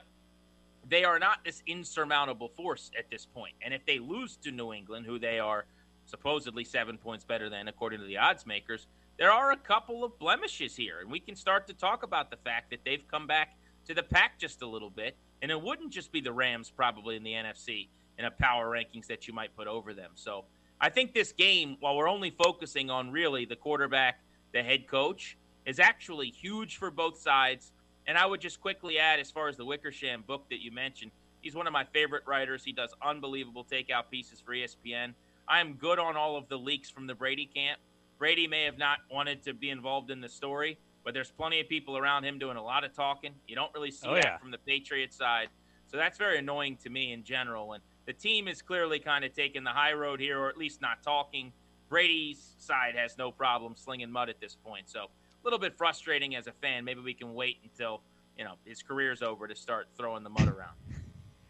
[0.89, 3.53] they are not this insurmountable force at this point.
[3.61, 5.65] And if they lose to New England, who they are
[6.05, 10.17] supposedly seven points better than, according to the odds makers, there are a couple of
[10.19, 10.99] blemishes here.
[11.01, 13.57] And we can start to talk about the fact that they've come back
[13.87, 15.17] to the pack just a little bit.
[15.41, 19.07] And it wouldn't just be the Rams, probably in the NFC, in a power rankings
[19.07, 20.11] that you might put over them.
[20.15, 20.45] So
[20.79, 24.19] I think this game, while we're only focusing on really the quarterback,
[24.53, 27.71] the head coach, is actually huge for both sides.
[28.07, 31.11] And I would just quickly add, as far as the Wickersham book that you mentioned,
[31.41, 32.63] he's one of my favorite writers.
[32.63, 35.13] He does unbelievable takeout pieces for ESPN.
[35.47, 37.79] I am good on all of the leaks from the Brady camp.
[38.17, 41.69] Brady may have not wanted to be involved in the story, but there's plenty of
[41.69, 43.33] people around him doing a lot of talking.
[43.47, 44.37] You don't really see oh, that yeah.
[44.37, 45.49] from the Patriots side.
[45.85, 47.73] So that's very annoying to me in general.
[47.73, 50.81] And the team is clearly kind of taking the high road here, or at least
[50.81, 51.53] not talking.
[51.89, 54.89] Brady's side has no problem slinging mud at this point.
[54.89, 55.07] So
[55.47, 56.83] little bit frustrating as a fan.
[56.83, 58.01] Maybe we can wait until
[58.37, 60.75] you know his career's over to start throwing the mud around.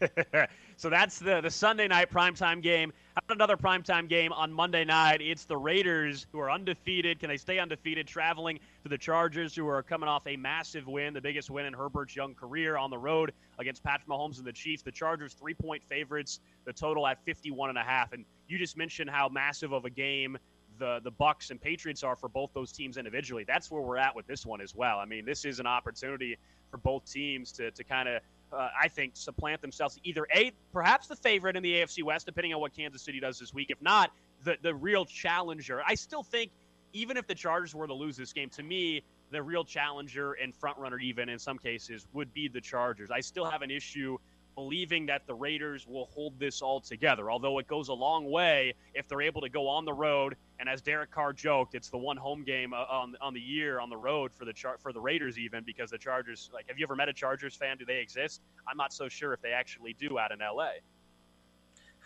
[0.76, 2.92] so that's the the Sunday night primetime game.
[3.16, 5.20] How about another primetime game on Monday night?
[5.20, 7.18] It's the Raiders who are undefeated.
[7.18, 11.12] Can they stay undefeated traveling to the Chargers who are coming off a massive win,
[11.12, 14.52] the biggest win in Herbert's young career on the road against Patrick Mahomes and the
[14.52, 14.84] Chiefs.
[14.84, 18.12] The Chargers three-point favorites, the total at 51 and a half.
[18.12, 20.38] And you just mentioned how massive of a game
[20.78, 23.44] the the Bucks and Patriots are for both those teams individually.
[23.46, 24.98] That's where we're at with this one as well.
[24.98, 26.36] I mean, this is an opportunity
[26.70, 28.22] for both teams to to kind of
[28.52, 32.54] uh, I think, supplant themselves either a perhaps the favorite in the AFC West, depending
[32.54, 33.70] on what Kansas City does this week.
[33.70, 34.10] If not,
[34.44, 35.82] the the real challenger.
[35.86, 36.50] I still think,
[36.92, 40.54] even if the Chargers were to lose this game, to me, the real challenger and
[40.54, 43.10] front runner, even in some cases, would be the Chargers.
[43.10, 44.18] I still have an issue
[44.58, 47.30] believing that the Raiders will hold this all together.
[47.30, 50.34] Although it goes a long way if they're able to go on the road.
[50.58, 53.78] And as Derek Carr joked, it's the one home game uh, on on the year
[53.78, 56.50] on the road for the char- for the Raiders even because the Chargers.
[56.52, 57.78] Like, have you ever met a Chargers fan?
[57.78, 58.40] Do they exist?
[58.66, 60.70] I'm not so sure if they actually do out in LA.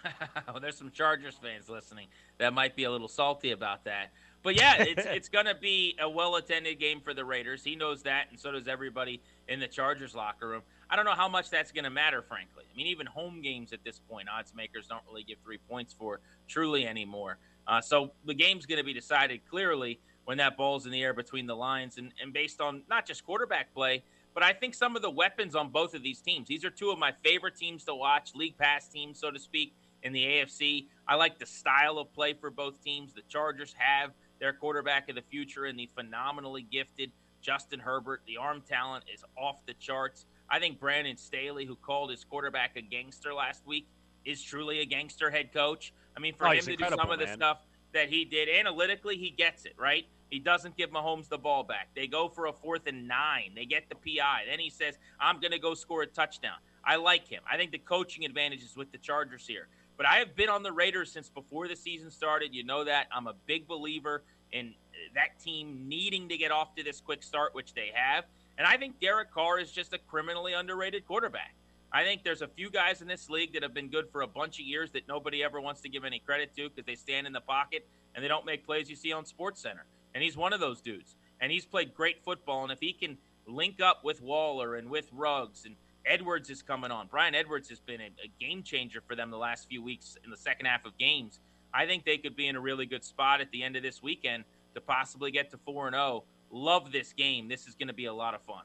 [0.46, 4.12] well, there's some Chargers fans listening that might be a little salty about that.
[4.42, 7.64] But yeah, it's it's going to be a well attended game for the Raiders.
[7.64, 10.62] He knows that, and so does everybody in the Chargers locker room.
[10.92, 12.64] I don't know how much that's going to matter, frankly.
[12.70, 15.94] I mean, even home games at this point, odds makers don't really give three points
[15.94, 17.38] for truly anymore.
[17.66, 21.14] Uh, so the game's going to be decided clearly when that ball's in the air
[21.14, 24.94] between the lines, and, and based on not just quarterback play, but I think some
[24.94, 26.46] of the weapons on both of these teams.
[26.46, 29.74] These are two of my favorite teams to watch, league pass teams, so to speak,
[30.02, 30.88] in the AFC.
[31.08, 33.14] I like the style of play for both teams.
[33.14, 38.22] The Chargers have their quarterback of the future and the phenomenally gifted Justin Herbert.
[38.26, 40.26] The arm talent is off the charts.
[40.52, 43.88] I think Brandon Staley, who called his quarterback a gangster last week,
[44.26, 45.94] is truly a gangster head coach.
[46.14, 47.36] I mean, for oh, him to do some of the man.
[47.36, 47.58] stuff
[47.94, 50.04] that he did analytically, he gets it, right?
[50.28, 51.88] He doesn't give Mahomes the ball back.
[51.96, 53.52] They go for a fourth and nine.
[53.56, 54.42] They get the PI.
[54.48, 56.56] Then he says, I'm going to go score a touchdown.
[56.84, 57.42] I like him.
[57.50, 59.68] I think the coaching advantage is with the Chargers here.
[59.96, 62.54] But I have been on the Raiders since before the season started.
[62.54, 63.06] You know that.
[63.10, 64.22] I'm a big believer
[64.52, 64.74] in
[65.14, 68.24] that team needing to get off to this quick start, which they have.
[68.58, 71.54] And I think Derek Carr is just a criminally underrated quarterback.
[71.92, 74.26] I think there's a few guys in this league that have been good for a
[74.26, 77.26] bunch of years that nobody ever wants to give any credit to because they stand
[77.26, 79.84] in the pocket and they don't make plays you see on Sports Center.
[80.14, 81.16] And he's one of those dudes.
[81.40, 82.62] And he's played great football.
[82.62, 86.90] And if he can link up with Waller and with Ruggs and Edwards is coming
[86.90, 87.06] on.
[87.06, 90.30] Bryan Edwards has been a, a game changer for them the last few weeks in
[90.30, 91.40] the second half of games.
[91.72, 94.02] I think they could be in a really good spot at the end of this
[94.02, 94.44] weekend
[94.74, 96.24] to possibly get to 4 and 0.
[96.52, 97.48] Love this game.
[97.48, 98.62] This is going to be a lot of fun.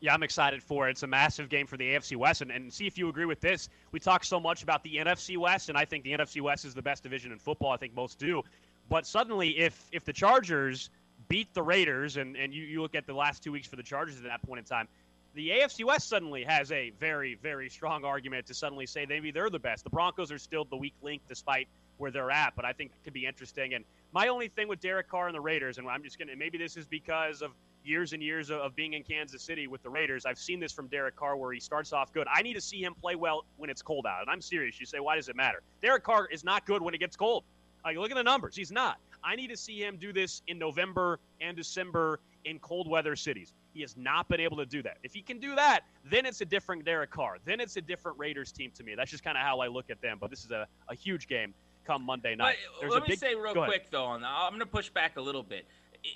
[0.00, 0.92] Yeah, I'm excited for it.
[0.92, 2.40] It's a massive game for the AFC West.
[2.40, 3.68] And, and see if you agree with this.
[3.92, 6.74] We talk so much about the NFC West, and I think the NFC West is
[6.74, 7.70] the best division in football.
[7.70, 8.42] I think most do.
[8.88, 10.90] But suddenly, if if the Chargers
[11.28, 13.82] beat the Raiders, and, and you, you look at the last two weeks for the
[13.82, 14.88] Chargers at that point in time,
[15.34, 19.50] the AFC West suddenly has a very, very strong argument to suddenly say maybe they're
[19.50, 19.84] the best.
[19.84, 23.04] The Broncos are still the weak link despite where they're at, but I think it
[23.04, 23.74] could be interesting.
[23.74, 26.36] And my only thing with Derek Carr and the Raiders, and I'm just going to
[26.36, 27.52] maybe this is because of
[27.84, 30.24] years and years of, being in Kansas City with the Raiders.
[30.24, 32.26] I've seen this from Derek Carr where he starts off good.
[32.32, 34.20] I need to see him play well when it's cold out.
[34.22, 34.78] And I'm serious.
[34.78, 35.62] You say, why does it matter?
[35.80, 37.44] Derek Carr is not good when it gets cold.
[37.84, 38.54] Like, look at the numbers.
[38.54, 38.98] He's not.
[39.24, 43.52] I need to see him do this in November and December in cold weather cities.
[43.72, 44.98] He has not been able to do that.
[45.02, 47.38] If he can do that, then it's a different Derek Carr.
[47.44, 48.94] Then it's a different Raiders team to me.
[48.94, 50.18] That's just kind of how I look at them.
[50.20, 51.54] But this is a, a huge game
[51.84, 52.56] come Monday night.
[52.80, 55.20] But, let me big, say real quick, though, on I'm going to push back a
[55.20, 55.66] little bit.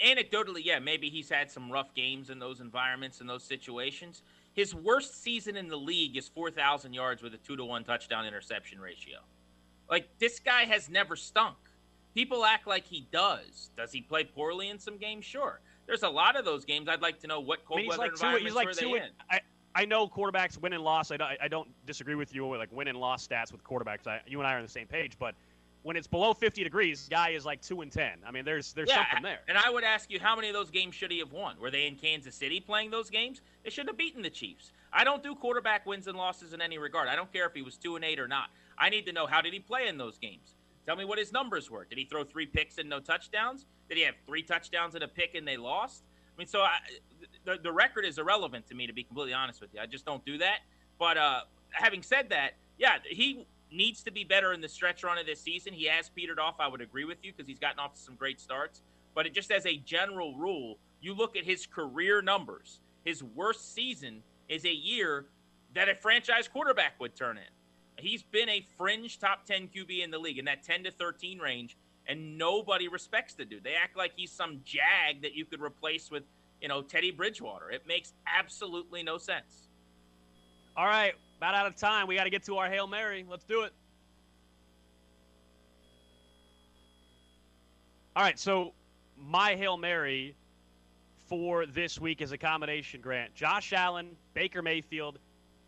[0.04, 4.22] Anecdotally, yeah, maybe he's had some rough games in those environments and those situations.
[4.54, 8.26] His worst season in the league is 4,000 yards with a 2 to 1 touchdown
[8.26, 9.18] interception ratio.
[9.88, 11.56] Like, this guy has never stunk.
[12.14, 13.70] People act like he does.
[13.76, 15.24] Does he play poorly in some games?
[15.24, 15.60] Sure.
[15.86, 16.88] There's a lot of those games.
[16.88, 18.94] I'd like to know what cold I mean, weather like environments two, he's like two,
[18.94, 19.10] in.
[19.30, 19.40] I,
[19.76, 21.10] I know quarterbacks win and loss.
[21.10, 24.06] I don't, I don't disagree with you with like win and loss stats with quarterbacks.
[24.06, 25.34] I, you and I are on the same page, but
[25.86, 28.18] when it's below 50 degrees, guy is like two and ten.
[28.26, 29.38] I mean, there's there's yeah, something there.
[29.46, 31.60] And I would ask you, how many of those games should he have won?
[31.60, 33.40] Were they in Kansas City playing those games?
[33.62, 34.72] They should have beaten the Chiefs.
[34.92, 37.06] I don't do quarterback wins and losses in any regard.
[37.08, 38.50] I don't care if he was two and eight or not.
[38.76, 40.56] I need to know how did he play in those games.
[40.86, 41.84] Tell me what his numbers were.
[41.84, 43.64] Did he throw three picks and no touchdowns?
[43.88, 46.02] Did he have three touchdowns and a pick and they lost?
[46.34, 46.78] I mean, so I,
[47.44, 49.80] the, the record is irrelevant to me, to be completely honest with you.
[49.80, 50.60] I just don't do that.
[50.98, 55.18] But uh, having said that, yeah, he needs to be better in the stretch run
[55.18, 55.72] of this season.
[55.72, 56.56] He has petered off.
[56.60, 58.82] I would agree with you because he's gotten off to some great starts.
[59.14, 62.80] But it, just as a general rule, you look at his career numbers.
[63.04, 65.26] His worst season is a year
[65.74, 67.44] that a franchise quarterback would turn in.
[67.98, 71.38] He's been a fringe top 10 QB in the league in that 10 to 13
[71.38, 71.76] range
[72.08, 73.64] and nobody respects the dude.
[73.64, 76.22] They act like he's some jag that you could replace with,
[76.60, 77.70] you know, Teddy Bridgewater.
[77.70, 79.68] It makes absolutely no sense.
[80.76, 82.06] All right, about out of time.
[82.06, 83.24] We got to get to our Hail Mary.
[83.28, 83.72] Let's do it.
[88.14, 88.72] All right, so
[89.18, 90.34] my Hail Mary
[91.28, 93.34] for this week is a combination, Grant.
[93.34, 95.18] Josh Allen, Baker Mayfield,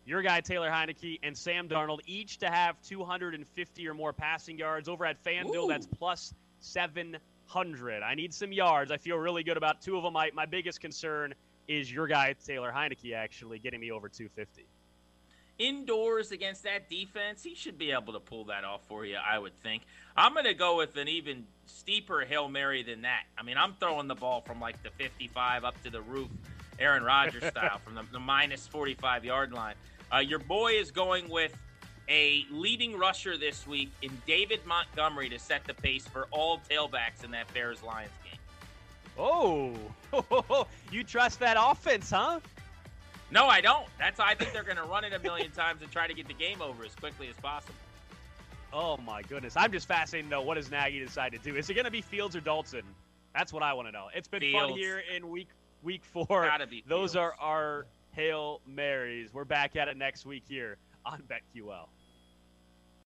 [0.05, 4.89] your guy Taylor Heinicke and Sam Darnold each to have 250 or more passing yards
[4.89, 5.65] over at FanDuel.
[5.65, 5.67] Ooh.
[5.67, 8.01] That's plus 700.
[8.01, 8.91] I need some yards.
[8.91, 10.13] I feel really good about two of them.
[10.13, 11.35] My, my biggest concern
[11.67, 14.65] is your guy Taylor Heinicke actually getting me over 250.
[15.59, 19.37] Indoors against that defense, he should be able to pull that off for you, I
[19.37, 19.83] would think.
[20.15, 23.23] I'm going to go with an even steeper Hail Mary than that.
[23.37, 26.29] I mean, I'm throwing the ball from like the 55 up to the roof,
[26.79, 29.75] Aaron Rodgers style, from the, the minus 45 yard line.
[30.13, 31.53] Uh, your boy is going with
[32.09, 37.23] a leading rusher this week in David Montgomery to set the pace for all tailbacks
[37.23, 38.39] in that Bears Lions game.
[39.17, 42.39] Oh, you trust that offense, huh?
[43.31, 43.85] No, I don't.
[43.97, 46.27] That's I think they're going to run it a million times and try to get
[46.27, 47.75] the game over as quickly as possible.
[48.71, 51.55] Oh my goodness, I'm just fascinated to know what does Nagy decide to do.
[51.55, 52.83] Is it going to be Fields or Dalton?
[53.35, 54.07] That's what I want to know.
[54.13, 54.69] It's been Fields.
[54.71, 55.49] fun here in week
[55.83, 56.25] week four.
[56.27, 59.33] Gotta be Those are our Hail Marys.
[59.33, 61.87] We're back at it next week here on BetQL.